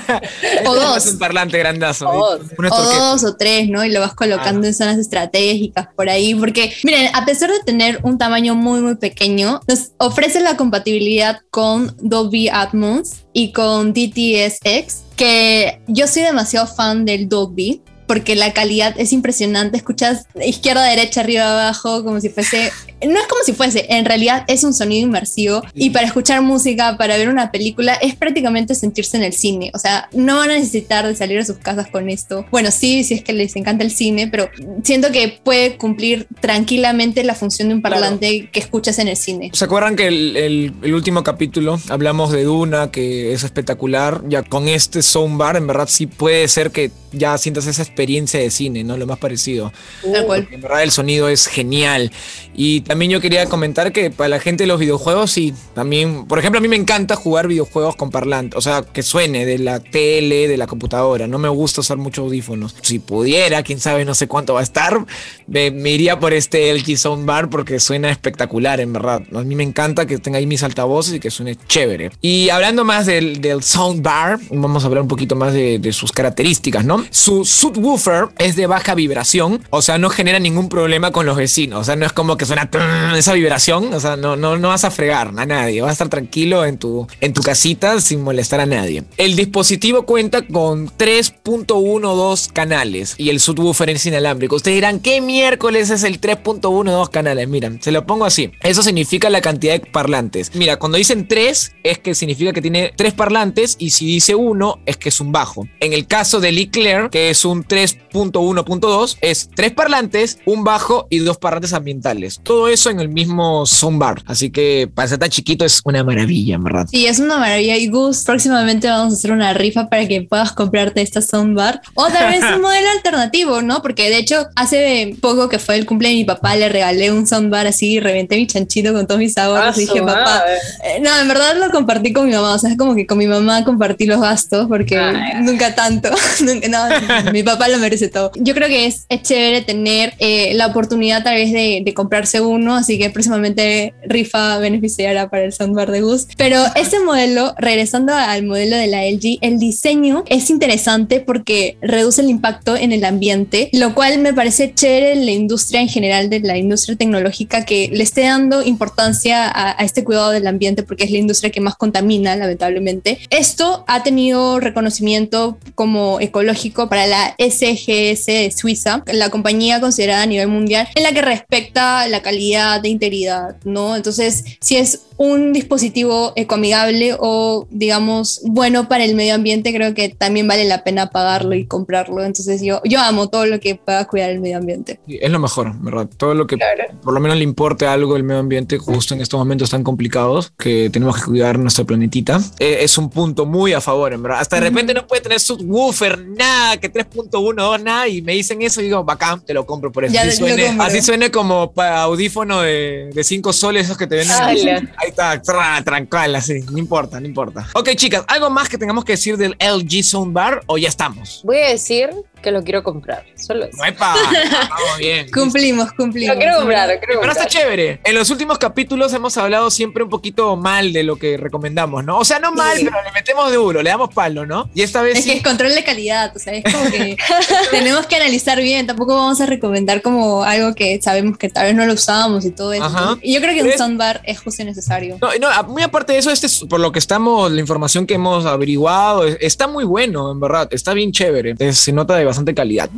o 0.66 0.76
dos. 0.76 1.06
un 1.06 1.20
parlante 1.20 1.58
grandazo. 1.58 2.10
O, 2.10 2.38
dos 2.38 3.24
o 3.24 3.36
tres, 3.36 3.70
¿no? 3.70 3.84
Y 3.84 3.92
lo 3.92 4.00
vas 4.00 4.14
colocando 4.14 4.66
ah. 4.66 4.68
en 4.68 4.74
zonas 4.74 4.98
estratégicas 4.98 5.88
por 5.96 6.10
ahí, 6.10 6.36
porque 6.36 6.74
miren, 6.84 7.10
a 7.14 7.26
pesar 7.26 7.52
de 7.52 7.60
tener 7.60 8.00
un 8.04 8.18
tamaño 8.18 8.56
muy, 8.56 8.82
muy 8.82 8.96
pequeño, 8.96 9.62
nos 9.68 9.92
ofrece 9.98 10.40
la 10.40 10.58
compatibilidad 10.58 11.42
con 11.50 11.96
Dolby 12.00 12.50
Atmos 12.50 13.26
y 13.34 13.52
con 13.52 13.94
DTSX, 13.94 15.04
que 15.18 15.82
yo 15.88 16.08
soy 16.08 16.24
demasiado 16.24 16.68
fan 16.68 17.04
del 17.04 17.28
Dolby 17.28 17.82
porque 18.08 18.36
la 18.36 18.54
calidad 18.54 18.96
es 18.98 19.12
impresionante. 19.12 19.78
Escuchas 19.78 20.26
izquierda, 20.42 20.86
derecha, 20.86 21.22
arriba, 21.22 21.52
abajo, 21.52 22.04
como 22.04 22.22
si 22.22 22.30
fuese. 22.30 22.72
No 23.02 23.20
es 23.20 23.28
como 23.28 23.44
si 23.44 23.54
fuese, 23.54 23.86
en 23.90 24.06
realidad 24.06 24.44
es 24.48 24.64
un 24.64 24.74
sonido 24.74 25.06
inmersivo. 25.06 25.62
Y 25.74 25.92
para 25.92 26.08
escuchar 26.08 26.42
música, 26.42 26.98
para 26.98 27.18
ver 27.18 27.30
una 27.30 27.52
película, 27.52 27.94
es 27.96 28.16
prácticamente 28.16 28.76
sentirse 28.76 29.18
en 29.18 29.24
el 29.24 29.34
cine. 29.34 29.72
O 29.74 29.80
sea, 29.80 30.10
no 30.14 30.38
van 30.38 30.50
a 30.50 30.54
necesitar 30.56 31.06
de 31.06 31.16
salir 31.16 31.40
a 31.40 31.46
sus 31.46 31.58
casas 31.58 31.88
con 31.88 32.10
esto. 32.10 32.46
Bueno, 32.52 32.72
sí, 32.72 33.04
si 33.04 33.14
es 33.14 33.24
que 33.24 33.34
les 33.34 33.56
encanta 33.56 33.84
el 33.84 33.92
cine, 33.92 34.28
pero 34.28 34.50
siento 34.84 35.12
que 35.12 35.40
puede 35.44 35.78
cumplir 35.78 36.28
tranquilamente 36.40 37.24
la 37.24 37.36
función 37.36 37.70
de 37.70 37.76
un 37.76 37.82
parlante 37.82 38.50
que 38.52 38.60
escuchas 38.60 39.00
en 39.00 39.08
el 39.08 39.18
cine. 39.18 39.52
¿Se 39.54 39.66
acuerdan 39.66 39.96
que 39.96 40.08
el, 40.08 40.74
el, 40.82 40.94
último 40.94 41.24
capítulo 41.24 41.80
hablamos 41.90 42.32
de 42.32 42.44
Duna, 42.44 42.92
que 42.92 43.34
es 43.34 43.44
espectacular? 43.44 44.22
Ya 44.28 44.44
con 44.44 44.68
este 44.68 45.02
soundbar, 45.02 45.58
en 45.58 45.68
verdad 45.68 45.88
sí 45.90 46.08
puede 46.08 46.48
ser 46.48 46.72
que 46.72 46.92
ya 47.12 47.38
sientas 47.38 47.68
esa 47.68 47.82
experiencia 47.82 48.40
de 48.40 48.50
cine, 48.50 48.84
¿no? 48.84 48.98
Lo 48.98 49.08
más 49.08 49.18
parecido. 49.18 49.72
En 50.04 50.62
verdad 50.62 50.84
el 50.84 50.92
sonido 50.92 51.30
es 51.30 51.48
genial. 51.48 52.12
Y 52.56 52.82
también 52.88 53.12
yo 53.12 53.22
quería 53.22 53.46
comentar 53.48 53.92
que 53.92 54.10
para 54.12 54.30
la 54.30 54.40
gente 54.40 54.64
de 54.64 54.68
los 54.68 54.80
videojuegos, 54.80 55.32
sí, 55.32 55.54
también, 55.74 56.26
por 56.26 56.40
ejemplo, 56.40 56.60
a 56.60 56.62
mí 56.62 56.68
me 56.68 56.76
encanta 56.76 57.16
jugar 57.16 57.48
videojuegos 57.48 57.96
con 57.96 58.10
parlante, 58.10 58.58
o 58.58 58.62
sea, 58.62 58.82
que 58.82 59.04
suene 59.04 59.46
de 59.46 59.60
la 59.60 59.80
tele, 59.80 60.48
de 60.48 60.58
la 60.58 60.68
computadora. 60.68 61.28
No 61.28 61.38
me 61.38 61.50
gusta 61.50 61.82
usar 61.82 61.98
muchos 61.98 62.24
audífonos. 62.24 62.76
Si 62.82 63.00
pudiera, 63.00 63.64
quién 63.64 63.80
sabe, 63.80 64.06
no 64.06 64.14
sé 64.14 64.28
cuánto 64.28 64.54
va 64.54 64.62
a 64.62 64.64
estar, 64.64 65.06
me, 65.48 65.68
iría 65.90 66.20
por 66.20 66.34
este 66.34 66.74
LG 66.74 66.98
Soundbar 66.98 67.50
porque 67.50 67.80
suena 67.80 68.10
espectacular, 68.10 68.80
en 68.80 68.94
verdad. 68.94 69.22
A 69.34 69.42
mí 69.42 69.56
me 69.56 69.64
encanta 69.64 70.06
que 70.06 70.18
tenga 70.18 70.38
ahí 70.38 70.48
mis 70.48 70.64
altavoces 70.64 71.16
y 71.16 71.20
que 71.20 71.32
suene 71.32 71.58
chévere. 71.68 72.12
Y 72.22 72.50
hablando 72.50 72.86
más 72.86 73.06
del, 73.06 73.42
del 73.42 73.64
Soundbar, 73.64 74.40
vamos 74.50 74.84
a 74.84 74.88
hablar 74.88 75.02
un 75.02 75.08
poquito 75.08 75.36
más 75.36 75.54
de, 75.54 75.80
de 75.80 75.94
sus 75.94 76.12
características, 76.12 76.86
¿no? 76.86 77.04
Su 77.12 77.46
subwoofer 77.46 78.30
es 78.38 78.56
de 78.56 78.68
baja 78.68 78.96
vibración, 78.96 79.64
o 79.70 79.82
sea, 79.82 79.98
no 79.98 80.10
genera 80.10 80.40
ningún 80.40 80.70
problema 80.70 81.12
con 81.12 81.26
los 81.26 81.38
vecinos, 81.38 81.82
o 81.82 81.84
sea, 81.84 81.96
no 81.96 82.06
es 82.06 82.14
como 82.14 82.38
que 82.38 82.46
suena 82.46 82.70
esa 83.18 83.34
vibración, 83.34 83.94
o 83.94 84.00
sea, 84.00 84.16
no, 84.16 84.36
no, 84.36 84.58
no 84.58 84.70
vas 84.70 84.84
a 84.84 84.92
fregar 84.92 85.34
a 85.36 85.46
nadie, 85.46 85.82
vas 85.82 85.90
a 85.90 85.94
estar 85.94 86.10
tranquilo 86.10 86.66
en 86.66 86.78
tu, 86.78 87.08
en 87.22 87.34
tu 87.34 87.42
casita 87.42 88.00
sin 88.02 88.22
molestar 88.22 88.60
a 88.60 88.66
nadie. 88.66 89.04
El 89.18 89.36
dispositivo 89.36 90.06
cuenta 90.06 90.42
con 90.46 90.88
3.12 90.90 92.52
canales 92.52 93.16
y 93.18 93.30
el 93.30 93.40
subwoofer 93.40 93.90
es 93.90 94.06
inalámbrico. 94.06 94.56
Ustedes 94.56 94.76
dirán, 94.76 95.00
¿qué 95.00 95.22
miércoles 95.22 95.90
es 95.90 96.04
el 96.04 96.22
3.12 96.22 97.10
canales? 97.10 97.48
Miren, 97.48 97.82
se 97.82 97.92
lo 97.92 98.06
pongo 98.06 98.26
así. 98.26 98.52
Eso 98.62 98.84
significa 98.84 99.30
la 99.30 99.42
cantidad 99.42 99.74
de 99.74 99.80
parlantes. 99.80 100.52
Mira, 100.56 100.78
cuando 100.78 100.98
dicen 100.98 101.28
3 101.28 101.76
es 101.84 102.00
que 102.00 102.16
significa 102.16 102.54
que 102.54 102.62
tiene 102.62 102.94
3 102.96 103.14
parlantes 103.14 103.76
y 103.80 103.92
si 103.92 104.06
dice 104.06 104.36
1 104.36 104.82
es 104.86 104.98
que 104.98 105.10
es 105.10 105.20
un 105.20 105.32
bajo. 105.32 105.68
En 105.80 105.94
el 105.94 106.08
caso 106.08 106.40
del 106.40 106.58
Eclair, 106.58 107.10
que 107.10 107.30
es 107.30 107.46
un 107.46 107.66
3.1.2, 107.66 109.18
es 109.22 109.50
3 109.56 109.72
parlantes, 109.74 110.40
un 110.46 110.64
bajo 110.64 111.08
y 111.10 111.20
dos 111.20 111.38
parlantes 111.38 111.74
ambientales. 111.74 112.40
Todo 112.44 112.67
eso 112.70 112.90
en 112.90 113.00
el 113.00 113.10
mismo 113.10 113.66
soundbar. 113.66 114.22
Así 114.26 114.50
que 114.50 114.90
para 114.94 115.08
ser 115.08 115.20
tan 115.20 115.30
chiquito 115.30 115.66
es 115.66 115.82
una 115.84 116.04
maravilla, 116.04 116.58
¿verdad? 116.60 116.88
Sí, 116.90 117.06
es 117.06 117.20
una 117.20 117.38
maravilla. 117.38 117.78
Y 117.78 117.88
Gus, 117.88 118.24
próximamente 118.24 118.88
vamos 118.88 119.14
a 119.14 119.18
hacer 119.18 119.32
una 119.32 119.54
rifa 119.54 119.90
para 119.90 120.08
que 120.08 120.22
puedas 120.22 120.52
comprarte 120.52 121.02
esta 121.02 121.22
soundbar. 121.22 121.82
O 121.94 122.08
tal 122.08 122.32
vez 122.32 122.44
un 122.44 122.62
modelo 122.62 122.90
alternativo, 122.96 123.62
¿no? 123.62 123.82
Porque 123.82 124.10
de 124.10 124.18
hecho, 124.18 124.48
hace 124.56 125.16
poco 125.22 125.50
que 125.50 125.60
fue 125.60 125.76
el 125.76 125.86
cumple 125.86 126.10
de 126.10 126.16
mi 126.16 126.26
papá, 126.26 126.56
le 126.56 126.70
regalé 126.70 127.12
un 127.12 127.28
soundbar 127.28 127.68
así 127.68 127.94
y 127.94 128.00
reventé 128.00 128.38
mi 128.38 128.48
chanchito 128.48 128.94
con 128.94 129.08
todos 129.08 129.20
mis 129.20 129.38
ahorros. 129.38 129.78
y 129.78 129.82
dije, 129.82 130.02
papá, 130.02 130.44
eh, 130.84 131.00
no, 131.02 131.18
en 131.20 131.28
verdad 131.28 131.56
lo 131.58 131.72
compartí 131.72 132.14
con 132.14 132.28
mi 132.28 132.34
mamá. 132.34 132.54
O 132.54 132.60
sea, 132.60 132.70
es 132.70 132.78
como 132.78 132.96
que 132.96 133.06
con 133.06 133.18
mi 133.18 133.28
mamá 133.28 133.64
compartí 133.64 134.06
los 134.06 134.22
gastos 134.22 134.68
porque 134.68 135.00
nunca 135.42 135.76
tanto. 135.76 136.10
no, 136.70 137.32
mi 137.32 137.44
papá 137.44 137.68
lo 137.68 137.78
merece 137.78 138.10
todo. 138.10 138.32
Yo 138.36 138.54
creo 138.54 138.68
que 138.68 138.86
es, 138.86 139.06
es 139.10 139.22
chévere 139.22 139.62
tener 139.62 140.14
eh, 140.20 140.54
la 140.56 140.68
oportunidad 140.68 141.24
tal 141.24 141.36
vez 141.36 141.52
de, 141.52 141.82
de 141.84 141.94
comprarse 141.94 142.42
uno, 142.58 142.76
así 142.76 142.98
que 142.98 143.10
próximamente 143.10 143.94
rifa 144.04 144.58
beneficiará 144.58 145.30
para 145.30 145.46
el 145.46 145.54
soundbar 145.54 145.92
de 145.92 146.02
Gus. 146.02 146.28
Pero 146.38 146.62
este 146.76 147.00
modelo, 147.00 147.54
regresando 147.58 148.14
al 148.14 148.44
modelo 148.46 148.76
de 148.76 148.88
la 148.88 149.06
LG, 149.06 149.40
el 149.42 149.60
diseño 149.60 150.24
es 150.28 150.50
interesante 150.50 151.20
porque 151.20 151.78
reduce 151.82 152.22
el 152.22 152.30
impacto 152.30 152.76
en 152.76 152.92
el 152.92 153.06
ambiente, 153.06 153.70
lo 153.74 153.94
cual 153.94 154.20
me 154.20 154.34
parece 154.34 154.74
chévere 154.74 155.14
en 155.14 155.26
la 155.26 155.32
industria 155.32 155.82
en 155.82 155.90
general, 155.90 156.30
de 156.30 156.40
la 156.42 156.58
industria 156.58 156.98
tecnológica, 156.98 157.66
que 157.66 157.90
le 157.94 158.04
esté 158.04 158.22
dando 158.22 158.64
importancia 158.64 159.48
a, 159.48 159.82
a 159.82 159.86
este 159.86 160.04
cuidado 160.04 160.32
del 160.32 160.48
ambiente 160.48 160.84
porque 160.84 161.06
es 161.06 161.12
la 161.12 161.18
industria 161.18 161.52
que 161.52 161.62
más 161.62 161.76
contamina, 161.76 162.36
lamentablemente. 162.36 163.20
Esto 163.30 163.86
ha 163.88 164.04
tenido 164.04 164.60
reconocimiento 164.60 165.58
como 165.76 166.20
ecológico 166.20 166.90
para 166.90 167.08
la 167.08 167.36
SGS 167.38 168.26
de 168.26 168.54
Suiza, 168.56 169.04
la 169.08 169.30
compañía 169.30 169.80
considerada 169.80 170.24
a 170.24 170.26
nivel 170.26 170.48
mundial, 170.48 170.88
en 170.96 171.04
la 171.04 171.12
que 171.12 171.22
respecta 171.22 172.08
la 172.08 172.22
calidad 172.22 172.47
de 172.82 172.90
integridad, 172.90 173.58
¿no? 173.64 173.96
Entonces, 173.96 174.44
si 174.62 174.78
es 174.78 175.02
un 175.18 175.52
dispositivo 175.52 176.34
ecoamigable 176.36 177.16
o, 177.20 177.68
digamos, 177.72 178.42
bueno 178.46 178.88
para 178.88 179.04
el 179.04 179.16
medio 179.16 179.36
ambiente, 179.36 179.74
creo 179.74 179.94
que 179.94 180.10
también 180.10 180.48
vale 180.48 180.66
la 180.66 180.84
pena 180.84 181.10
pagarlo 181.10 181.56
y 181.56 181.66
comprarlo. 181.66 182.24
Entonces, 182.24 182.62
yo, 182.62 182.82
yo 182.84 183.00
amo 183.00 183.28
todo 183.30 183.46
lo 183.46 183.60
que 183.60 183.76
pueda 183.76 184.06
cuidar 184.06 184.30
el 184.30 184.40
medio 184.40 184.58
ambiente. 184.58 185.00
Es 185.08 185.32
lo 185.32 185.40
mejor, 185.40 185.74
¿verdad? 185.80 186.08
Todo 186.18 186.34
lo 186.34 186.46
que 186.46 186.58
por 187.04 187.14
lo 187.14 187.20
menos 187.20 187.38
le 187.38 187.44
importe 187.44 187.88
algo 187.88 188.16
el 188.16 188.24
medio 188.24 188.40
ambiente, 188.40 188.78
justo 188.78 189.14
en 189.14 189.22
estos 189.22 189.40
momentos 189.40 189.70
tan 189.70 189.84
complicados 189.84 190.52
que 190.58 190.90
tenemos 190.90 191.18
que 191.18 191.24
cuidar 191.24 191.58
nuestra 191.58 191.84
planetita, 191.84 192.40
eh, 192.60 192.80
es 192.82 192.98
un 192.98 193.10
punto 193.10 193.46
muy 193.46 193.74
a 193.74 193.82
favor, 193.82 194.14
en 194.14 194.22
verdad. 194.22 194.40
Hasta 194.42 194.58
de 194.58 194.70
repente 194.70 194.94
no 194.94 195.08
puede 195.08 195.22
tener 195.22 195.40
subwoofer, 195.40 196.28
nada, 196.28 196.78
que 196.78 196.92
3.1, 196.92 197.82
nada, 197.82 198.08
y 198.08 198.22
me 198.22 198.34
dicen 198.34 198.62
eso 198.62 198.82
y 198.82 198.86
digo, 198.86 199.04
bacán, 199.04 199.44
te 199.44 199.54
lo 199.54 199.66
compro 199.66 199.92
por 199.92 200.06
eso. 200.06 200.18
así, 200.20 200.38
suene, 200.38 200.78
así 200.80 201.02
suene 201.02 201.32
como 201.32 201.72
para 201.72 202.02
audífono 202.04 202.62
de 202.62 203.22
5 203.24 203.54
soles, 203.54 203.86
esos 203.86 203.98
que 203.98 204.08
te 204.08 204.18
venden. 204.18 204.90
Ahí 205.08 205.40
está, 205.40 205.84
tranquila, 205.84 206.40
así, 206.40 206.60
no 206.70 206.78
importa, 206.78 207.18
no 207.22 207.28
importa. 207.28 207.66
Ok, 207.76 207.92
chicas, 207.96 208.26
¿algo 208.28 208.50
más 208.50 208.68
que 208.68 208.78
tengamos 208.78 209.06
que 209.06 209.14
decir 209.14 209.38
del 209.38 209.56
LG 209.58 210.04
Soundbar 210.04 210.64
o 210.66 210.78
ya 210.78 210.90
estamos? 210.90 211.42
Voy 211.46 211.60
a 211.60 211.70
decir 211.70 212.10
que 212.42 212.52
lo 212.52 212.64
quiero 212.64 212.84
comprar. 212.84 213.26
Solo 213.36 213.66
eso. 213.66 213.78
Vamos 214.00 214.98
bien. 214.98 215.30
cumplimos, 215.32 215.92
cumplimos. 215.94 216.36
Lo 216.36 216.42
quiero 216.42 216.58
comprar, 216.58 216.90
lo 216.90 217.00
quiero 217.00 217.20
Pero 217.22 217.32
está 217.32 217.48
chévere. 217.48 218.00
En 218.04 218.16
los 218.16 218.30
últimos 218.30 218.58
capítulos 218.58 219.14
hemos 219.14 219.38
hablado 219.38 219.70
siempre 219.70 220.04
un 220.04 220.10
poquito 220.10 220.56
mal 220.56 220.94
de 220.94 221.04
lo 221.04 221.18
que 221.18 221.38
recomendamos, 221.38 222.04
¿no? 222.04 222.18
O 222.18 222.26
sea, 222.26 222.40
no 222.40 222.52
mal, 222.52 222.78
pero 222.78 223.02
le 223.04 223.12
metemos 223.12 223.54
duro, 223.54 223.82
le 223.82 223.90
damos 223.90 224.14
palo, 224.14 224.46
¿no? 224.46 224.70
Y 224.74 224.82
esta 224.82 225.02
vez. 225.02 225.18
Es 225.20 225.26
que 225.26 225.34
es 225.34 225.44
control 225.44 225.74
de 225.74 225.84
calidad, 225.84 226.36
o 226.36 226.40
sea, 226.40 226.54
es 226.54 226.64
como 226.72 226.90
que 226.90 227.18
tenemos 227.72 228.06
que 228.06 228.16
analizar 228.16 228.62
bien. 228.62 228.88
Tampoco 228.88 229.16
vamos 229.16 229.42
a 229.42 229.46
recomendar 229.46 230.02
como 230.02 230.44
algo 230.44 230.76
que 230.76 231.00
sabemos 231.02 231.38
que 231.38 231.50
tal 231.50 231.66
vez 231.66 231.76
no 231.76 231.86
lo 231.86 231.94
usábamos 231.94 232.46
y 232.46 232.52
todo 232.52 232.74
eso. 232.74 233.18
Y 233.22 233.34
yo 233.34 233.42
creo 233.42 233.54
que 233.54 233.64
un 233.64 233.78
soundbar 233.78 234.22
es 234.24 234.40
justo 234.40 234.64
necesario. 234.64 235.18
No, 235.22 235.30
no, 235.40 235.64
muy 235.64 235.84
aparte 235.84 236.14
de 236.14 236.20
eso, 236.20 236.32
este 236.32 236.48
es 236.48 236.66
por 236.70 236.80
lo 236.80 236.92
que 236.92 237.00
estamos, 237.00 237.52
la 237.52 237.60
información 237.60 238.06
que 238.06 238.16
hemos 238.16 238.46
averiguado, 238.46 239.26
está 239.26 239.68
muy 239.68 239.84
bueno, 239.84 240.32
en 240.32 240.40
verdad. 240.40 240.68
Está 240.72 240.94
bien 240.94 241.12
chévere. 241.12 241.56
se 241.74 241.92
nota 241.92 242.16
de 242.16 242.26
bastante 242.28 242.54
calidad. 242.54 242.90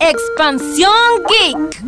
Expansión 0.00 0.92
Geek 1.28 1.82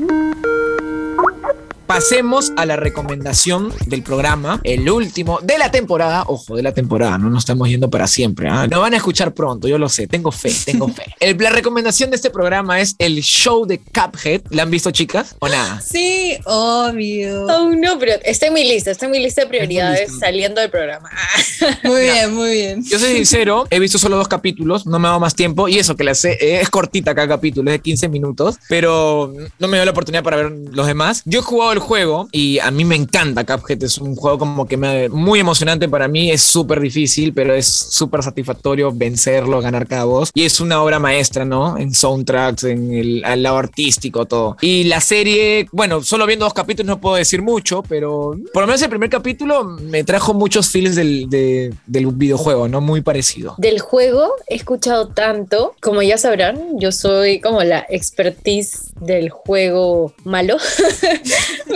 pasemos 1.91 2.53
a 2.57 2.67
la 2.67 2.77
recomendación 2.77 3.73
del 3.87 4.05
programa, 4.05 4.61
el 4.63 4.89
último 4.89 5.41
de 5.43 5.59
la 5.59 5.73
temporada. 5.73 6.23
Ojo, 6.29 6.55
de 6.55 6.63
la 6.63 6.73
temporada, 6.73 7.19
no 7.19 7.31
nos 7.31 7.43
estamos 7.43 7.69
yendo 7.69 7.91
para 7.91 8.07
siempre. 8.07 8.49
Nos 8.49 8.81
van 8.81 8.95
a 8.95 8.99
escuchar 8.99 9.35
pronto, 9.35 9.67
yo 9.67 9.77
lo 9.77 9.89
sé, 9.89 10.07
tengo 10.07 10.31
fe, 10.31 10.53
tengo 10.65 10.87
fe. 10.87 11.03
El, 11.19 11.37
la 11.39 11.51
recomendación 11.51 12.11
de 12.11 12.15
este 12.15 12.31
programa 12.31 12.81
es 12.81 12.95
el 12.99 13.21
show 13.23 13.67
de 13.67 13.81
Cuphead. 13.81 14.43
¿La 14.51 14.63
han 14.63 14.71
visto, 14.71 14.93
chicas? 14.93 15.35
¿O 15.41 15.49
nada? 15.49 15.81
Sí, 15.81 16.39
obvio. 16.45 17.47
Oh, 17.47 17.71
no, 17.75 17.99
pero 17.99 18.13
está 18.23 18.47
en 18.47 18.55
mi 18.55 18.63
lista, 18.63 18.93
está 18.93 19.07
en 19.07 19.11
mi 19.11 19.19
lista 19.19 19.43
de 19.43 19.49
prioridades 19.49 20.17
saliendo 20.21 20.61
del 20.61 20.71
programa. 20.71 21.11
Muy 21.83 22.03
bien, 22.03 22.35
muy 22.35 22.53
bien. 22.53 22.85
Yo 22.85 23.01
soy 23.01 23.15
sincero, 23.15 23.67
he 23.69 23.81
visto 23.81 23.99
solo 23.99 24.17
dos 24.17 24.29
capítulos, 24.29 24.87
no 24.87 25.01
me 25.01 25.09
ha 25.09 25.11
dado 25.11 25.21
más 25.21 25.35
tiempo 25.35 25.67
y 25.67 25.79
eso 25.81 25.97
que 25.97 26.05
la 26.05 26.15
sé, 26.15 26.39
eh, 26.41 26.61
es 26.61 26.71
cortita 26.71 27.17
cada 27.17 27.27
capítulo, 27.27 27.69
es 27.71 27.79
de 27.79 27.81
15 27.81 28.09
minutos, 28.09 28.57
pero 28.69 29.33
no 29.59 29.69
me 29.69 29.77
dio 29.77 29.85
la 29.85 29.91
oportunidad 29.91 30.23
para 30.23 30.37
ver 30.37 30.53
los 30.71 30.87
demás. 30.87 31.23
Yo 31.25 31.41
he 31.41 31.43
jugado 31.43 31.73
el 31.73 31.80
juego 31.81 32.29
y 32.33 32.59
a 32.59 32.71
mí 32.71 32.85
me 32.85 32.97
encanta 32.97 33.45
Cuphead. 33.45 33.83
Es 33.83 33.99
un 33.99 34.15
juego 34.15 34.39
como 34.39 34.67
que 34.67 34.77
me, 34.77 35.09
muy 35.09 35.41
emocionante 35.41 35.89
para 35.89 36.09
mí. 36.09 36.31
Es 36.31 36.43
súper 36.43 36.81
difícil, 36.81 37.33
pero 37.33 37.55
es 37.55 37.67
súper 37.67 38.23
satisfactorio 38.23 38.93
vencerlo, 38.93 39.61
ganar 39.61 39.87
cada 39.87 40.05
voz. 40.05 40.31
Y 40.35 40.45
es 40.45 40.61
una 40.61 40.83
obra 40.83 40.99
maestra, 40.99 41.45
¿no? 41.45 41.77
En 41.77 41.93
soundtracks, 41.95 42.65
en 42.65 42.93
el, 42.93 43.43
lado 43.43 43.59
artístico, 43.59 44.27
todo. 44.27 44.57
Y 44.61 44.85
la 44.85 45.01
serie, 45.01 45.67
bueno, 45.73 46.03
solo 46.03 46.27
viendo 46.27 46.45
dos 46.45 46.55
capítulos 46.55 46.87
no 46.87 47.01
puedo 47.01 47.17
decir 47.17 47.43
mucho, 47.43 47.83
pero 47.83 48.37
por 48.53 48.63
lo 48.63 48.67
menos 48.67 48.83
el 48.83 48.91
primer 48.91 49.11
capítulo 49.11 49.65
me 49.65 50.05
trajo 50.05 50.35
muchos 50.35 50.69
feels 50.71 50.95
del, 50.95 51.29
del 51.31 52.07
videojuego, 52.07 52.69
¿no? 52.69 52.81
Muy 52.81 53.01
parecido. 53.01 53.55
Del 53.59 53.81
juego 53.81 54.35
he 54.47 54.57
escuchado 54.57 55.09
tanto, 55.09 55.75
como 55.81 56.03
ya 56.03 56.19
sabrán, 56.19 56.79
yo 56.79 56.93
soy 56.93 57.41
como 57.41 57.63
la 57.63 57.87
expertise 57.89 58.91
del 59.01 59.31
juego 59.31 60.13
malo. 60.25 60.57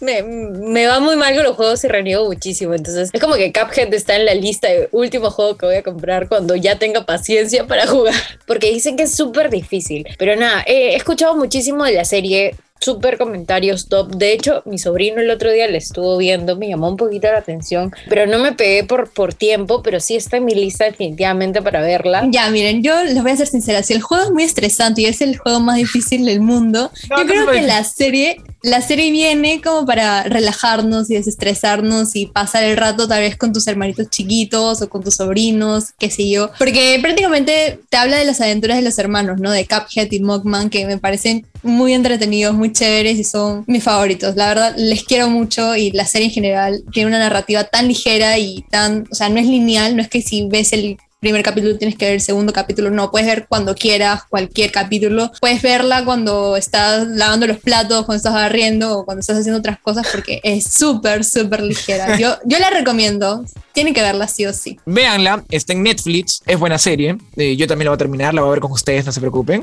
me, 0.00 0.22
me, 0.22 0.86
va 0.86 1.00
muy 1.00 1.16
mal 1.16 1.34
con 1.34 1.44
los 1.44 1.56
juegos 1.56 1.84
y 1.84 1.88
reniego 1.88 2.24
muchísimo. 2.26 2.74
Entonces 2.74 3.10
es 3.12 3.20
como 3.20 3.34
que 3.34 3.52
Cuphead 3.52 3.92
está 3.94 4.16
en 4.16 4.26
la 4.26 4.34
lista 4.34 4.68
de 4.68 4.88
último 4.92 5.30
juego 5.30 5.56
que 5.56 5.66
voy 5.66 5.76
a 5.76 5.82
comprar 5.82 6.28
cuando 6.28 6.56
ya 6.56 6.78
tenga 6.78 7.04
paciencia 7.04 7.66
para 7.66 7.86
jugar. 7.86 8.14
Porque 8.46 8.70
dicen 8.72 8.96
que 8.96 9.04
es 9.04 9.14
súper 9.14 9.50
difícil. 9.50 10.06
Pero 10.18 10.36
nada, 10.36 10.64
he 10.66 10.94
escuchado 10.94 11.36
muchísimo 11.36 11.84
de 11.84 11.92
la 11.92 12.04
serie 12.04 12.54
súper 12.80 13.18
comentarios 13.18 13.88
top. 13.88 14.14
De 14.14 14.32
hecho, 14.32 14.62
mi 14.64 14.78
sobrino 14.78 15.20
el 15.20 15.30
otro 15.30 15.50
día 15.50 15.66
le 15.66 15.78
estuvo 15.78 16.16
viendo, 16.16 16.56
me 16.56 16.68
llamó 16.68 16.88
un 16.88 16.96
poquito 16.96 17.30
la 17.30 17.38
atención, 17.38 17.92
pero 18.08 18.26
no 18.26 18.38
me 18.38 18.52
pegué 18.52 18.84
por, 18.84 19.10
por 19.10 19.34
tiempo, 19.34 19.82
pero 19.82 20.00
sí 20.00 20.16
está 20.16 20.36
en 20.36 20.44
mi 20.44 20.54
lista 20.54 20.84
definitivamente 20.84 21.62
para 21.62 21.80
verla. 21.80 22.26
Ya, 22.30 22.48
miren, 22.50 22.82
yo 22.82 23.04
les 23.04 23.20
voy 23.20 23.32
a 23.32 23.36
ser 23.36 23.48
sincera, 23.48 23.82
si 23.82 23.94
el 23.94 24.02
juego 24.02 24.24
es 24.24 24.30
muy 24.30 24.44
estresante 24.44 25.02
y 25.02 25.06
es 25.06 25.20
el 25.20 25.36
juego 25.38 25.60
más 25.60 25.76
difícil 25.76 26.24
del 26.24 26.40
mundo, 26.40 26.90
yo 27.08 27.26
creo 27.26 27.50
que 27.50 27.62
la 27.62 27.82
serie 27.84 28.40
la 28.62 28.80
serie 28.80 29.10
viene 29.10 29.60
como 29.60 29.86
para 29.86 30.24
relajarnos 30.24 31.10
y 31.10 31.14
desestresarnos 31.14 32.16
y 32.16 32.26
pasar 32.26 32.64
el 32.64 32.76
rato 32.76 33.06
tal 33.06 33.20
vez 33.20 33.36
con 33.36 33.52
tus 33.52 33.66
hermanitos 33.66 34.10
chiquitos 34.10 34.82
o 34.82 34.88
con 34.88 35.02
tus 35.02 35.16
sobrinos, 35.16 35.92
qué 35.98 36.10
sé 36.10 36.28
yo. 36.28 36.50
Porque 36.58 36.98
prácticamente 37.00 37.80
te 37.88 37.96
habla 37.96 38.16
de 38.16 38.24
las 38.24 38.40
aventuras 38.40 38.76
de 38.76 38.82
los 38.82 38.98
hermanos, 38.98 39.40
¿no? 39.40 39.50
De 39.50 39.66
Cuphead 39.66 40.10
y 40.10 40.20
Mogman, 40.20 40.70
que 40.70 40.86
me 40.86 40.98
parecen 40.98 41.46
muy 41.62 41.92
entretenidos, 41.92 42.54
muy 42.54 42.72
chéveres 42.72 43.18
y 43.18 43.24
son 43.24 43.64
mis 43.66 43.84
favoritos. 43.84 44.36
La 44.36 44.48
verdad, 44.48 44.74
les 44.76 45.04
quiero 45.04 45.28
mucho 45.28 45.76
y 45.76 45.90
la 45.92 46.06
serie 46.06 46.28
en 46.28 46.32
general 46.32 46.82
tiene 46.92 47.08
una 47.08 47.18
narrativa 47.18 47.64
tan 47.64 47.88
ligera 47.88 48.38
y 48.38 48.64
tan, 48.70 49.06
o 49.10 49.14
sea, 49.14 49.28
no 49.28 49.38
es 49.38 49.46
lineal, 49.46 49.96
no 49.96 50.02
es 50.02 50.08
que 50.08 50.22
si 50.22 50.46
ves 50.46 50.72
el 50.72 50.98
primer 51.20 51.42
capítulo 51.42 51.76
tienes 51.76 51.96
que 51.96 52.04
ver 52.04 52.14
el 52.14 52.20
segundo 52.20 52.52
capítulo, 52.52 52.90
no, 52.90 53.10
puedes 53.10 53.26
ver 53.26 53.46
cuando 53.48 53.74
quieras 53.74 54.22
cualquier 54.28 54.70
capítulo, 54.70 55.32
puedes 55.40 55.62
verla 55.62 56.04
cuando 56.04 56.56
estás 56.56 57.08
lavando 57.08 57.46
los 57.46 57.58
platos, 57.58 58.04
cuando 58.04 58.18
estás 58.18 58.34
barriendo 58.34 58.98
o 58.98 59.04
cuando 59.04 59.20
estás 59.20 59.38
haciendo 59.38 59.58
otras 59.58 59.80
cosas 59.80 60.06
porque 60.12 60.40
es 60.44 60.64
súper, 60.64 61.24
súper 61.24 61.62
ligera. 61.62 62.16
Yo, 62.18 62.36
yo 62.44 62.58
la 62.58 62.70
recomiendo, 62.70 63.44
tienen 63.78 63.94
que 63.94 64.02
verla 64.02 64.26
sí 64.26 64.44
o 64.44 64.52
sí. 64.52 64.76
Véanla, 64.86 65.44
está 65.50 65.72
en 65.72 65.84
Netflix, 65.84 66.42
es 66.48 66.58
buena 66.58 66.78
serie, 66.78 67.16
eh, 67.36 67.54
yo 67.54 67.68
también 67.68 67.84
la 67.84 67.92
voy 67.92 67.94
a 67.94 67.98
terminar, 67.98 68.34
la 68.34 68.40
voy 68.40 68.48
a 68.48 68.50
ver 68.54 68.60
con 68.60 68.72
ustedes, 68.72 69.06
no 69.06 69.12
se 69.12 69.20
preocupen. 69.20 69.62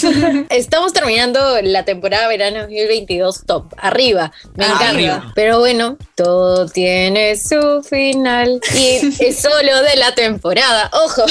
Estamos 0.50 0.92
terminando 0.92 1.40
la 1.62 1.86
temporada 1.86 2.28
verano 2.28 2.60
2022 2.60 3.46
top, 3.46 3.72
arriba, 3.78 4.32
me 4.54 4.66
encanta. 4.66 5.32
Pero 5.34 5.60
bueno, 5.60 5.96
todo 6.14 6.66
tiene 6.66 7.38
su 7.38 7.82
final 7.88 8.60
y 8.74 9.14
es 9.20 9.40
solo 9.40 9.82
de 9.82 9.96
la 9.96 10.14
temporada. 10.14 10.90
Ojo, 10.92 11.22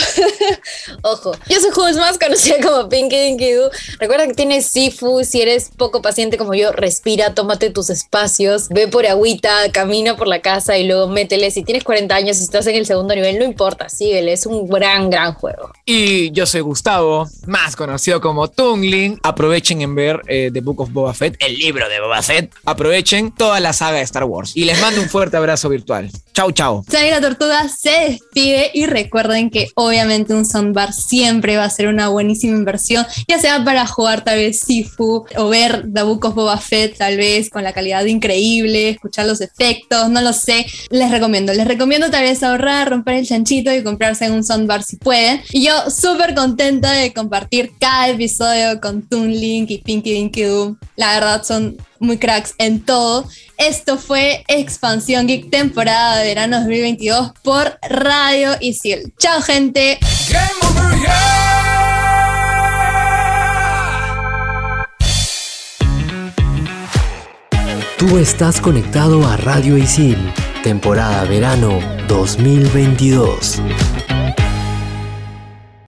ojo. 1.04 1.34
Yo 1.48 1.60
soy 1.60 1.70
Jules 1.70 1.98
más 1.98 2.18
conocida 2.18 2.56
como 2.64 2.90
Pinky 2.90 3.16
Dinky 3.16 3.52
Doo. 3.52 3.70
Recuerda 4.00 4.26
que 4.26 4.34
tienes 4.34 4.66
Sifu, 4.66 5.24
si 5.24 5.44
eres 5.44 5.70
poco 5.78 6.02
paciente 6.02 6.40
como 6.40 6.56
yo, 6.56 6.72
respira, 6.72 7.36
tómate 7.36 7.70
tus 7.70 7.92
espacios, 7.92 8.70
ve 8.70 8.88
por 8.88 9.06
agüita, 9.06 9.72
camina 9.72 10.18
por 10.18 10.28
la 10.28 10.42
casa 10.42 10.80
y 10.80 10.88
luego 10.88 11.08
métele. 11.08 11.52
Si 11.52 11.64
tienes 11.64 11.84
40 11.84 12.16
años 12.16 12.23
y 12.28 12.30
estás 12.30 12.68
en 12.68 12.76
el 12.76 12.86
segundo 12.86 13.16
nivel, 13.16 13.40
no 13.40 13.46
importa, 13.46 13.90
síguele, 13.90 14.34
es 14.34 14.46
un 14.46 14.68
gran, 14.68 15.10
gran 15.10 15.34
juego. 15.34 15.72
Y 15.86 16.32
yo 16.32 16.46
soy 16.46 16.62
Gustavo, 16.62 17.28
más 17.48 17.76
conocido 17.76 18.22
como 18.22 18.50
Tungling. 18.50 19.20
Aprovechen 19.24 19.82
en 19.82 19.96
ver 19.96 20.22
eh, 20.28 20.50
The 20.54 20.62
Book 20.62 20.82
of 20.82 20.92
Boba 20.92 21.14
Fett, 21.14 21.36
el 21.40 21.56
libro 21.56 21.88
de 21.90 22.00
Boba 22.00 22.22
Fett. 22.22 22.54
Aprovechen 22.66 23.32
toda 23.32 23.60
la 23.60 23.74
saga 23.74 23.98
de 23.98 24.04
Star 24.04 24.24
Wars. 24.24 24.52
Y 24.56 24.66
les 24.66 24.80
mando 24.82 25.02
un 25.02 25.10
fuerte 25.10 25.38
abrazo 25.38 25.70
virtual. 25.70 26.10
Chau, 26.34 26.52
chau. 26.52 26.84
la 26.92 27.22
Tortuga 27.22 27.68
se 27.70 27.92
despide 27.92 28.72
y 28.74 28.88
recuerden 28.88 29.50
que 29.50 29.68
obviamente 29.76 30.34
un 30.34 30.46
soundbar 30.46 30.92
siempre 30.92 31.58
va 31.58 31.66
a 31.66 31.70
ser 31.70 31.88
una 31.88 32.08
buenísima 32.10 32.58
inversión, 32.58 33.06
ya 33.28 33.38
sea 33.38 33.64
para 33.64 33.86
jugar 33.86 34.24
tal 34.24 34.38
vez 34.38 34.62
Sifu 34.62 35.26
o 35.36 35.50
ver 35.50 35.86
The 35.94 36.02
Book 36.02 36.26
of 36.26 36.34
Boba 36.34 36.58
Fett 36.58 36.98
tal 36.98 37.18
vez 37.18 37.50
con 37.50 37.64
la 37.64 37.74
calidad 37.74 38.06
increíble, 38.06 38.90
escuchar 38.90 39.26
los 39.26 39.42
efectos, 39.42 40.10
no 40.10 40.22
lo 40.22 40.34
sé. 40.34 40.66
Les 40.90 41.12
recomiendo, 41.12 41.54
les 41.54 41.68
recomiendo 41.68 42.10
tal 42.14 42.22
vez 42.22 42.44
ahorrar, 42.44 42.92
romper 42.92 43.16
el 43.16 43.26
chanchito 43.26 43.74
y 43.74 43.82
comprarse 43.82 44.30
un 44.30 44.44
soundbar 44.44 44.84
si 44.84 44.98
pueden. 44.98 45.42
Y 45.52 45.66
yo 45.66 45.90
súper 45.90 46.36
contenta 46.36 46.92
de 46.92 47.12
compartir 47.12 47.72
cada 47.80 48.10
episodio 48.10 48.80
con 48.80 49.02
Toon 49.02 49.32
Link 49.32 49.72
y 49.72 49.80
Pinky 49.80 50.14
Dinky 50.14 50.44
Doo. 50.44 50.78
La 50.96 51.16
verdad 51.16 51.44
son 51.44 51.76
muy 51.98 52.20
cracks 52.20 52.54
en 52.60 52.82
todo. 52.82 53.28
Esto 53.58 53.98
fue 53.98 54.44
Expansión 54.48 55.26
Geek 55.26 55.50
temporada 55.50 56.20
de 56.20 56.28
verano 56.28 56.60
2022 56.60 57.32
por 57.42 57.80
Radio 57.82 58.52
Isil. 58.62 59.12
Chao 59.18 59.42
gente. 59.42 59.98
Tú 67.98 68.20
estás 68.20 68.62
conectado 68.62 69.26
a 69.26 69.38
Radio 69.38 69.78
Isil, 69.78 70.18
temporada 70.64 71.26
verano 71.26 71.80
2022. 72.08 73.62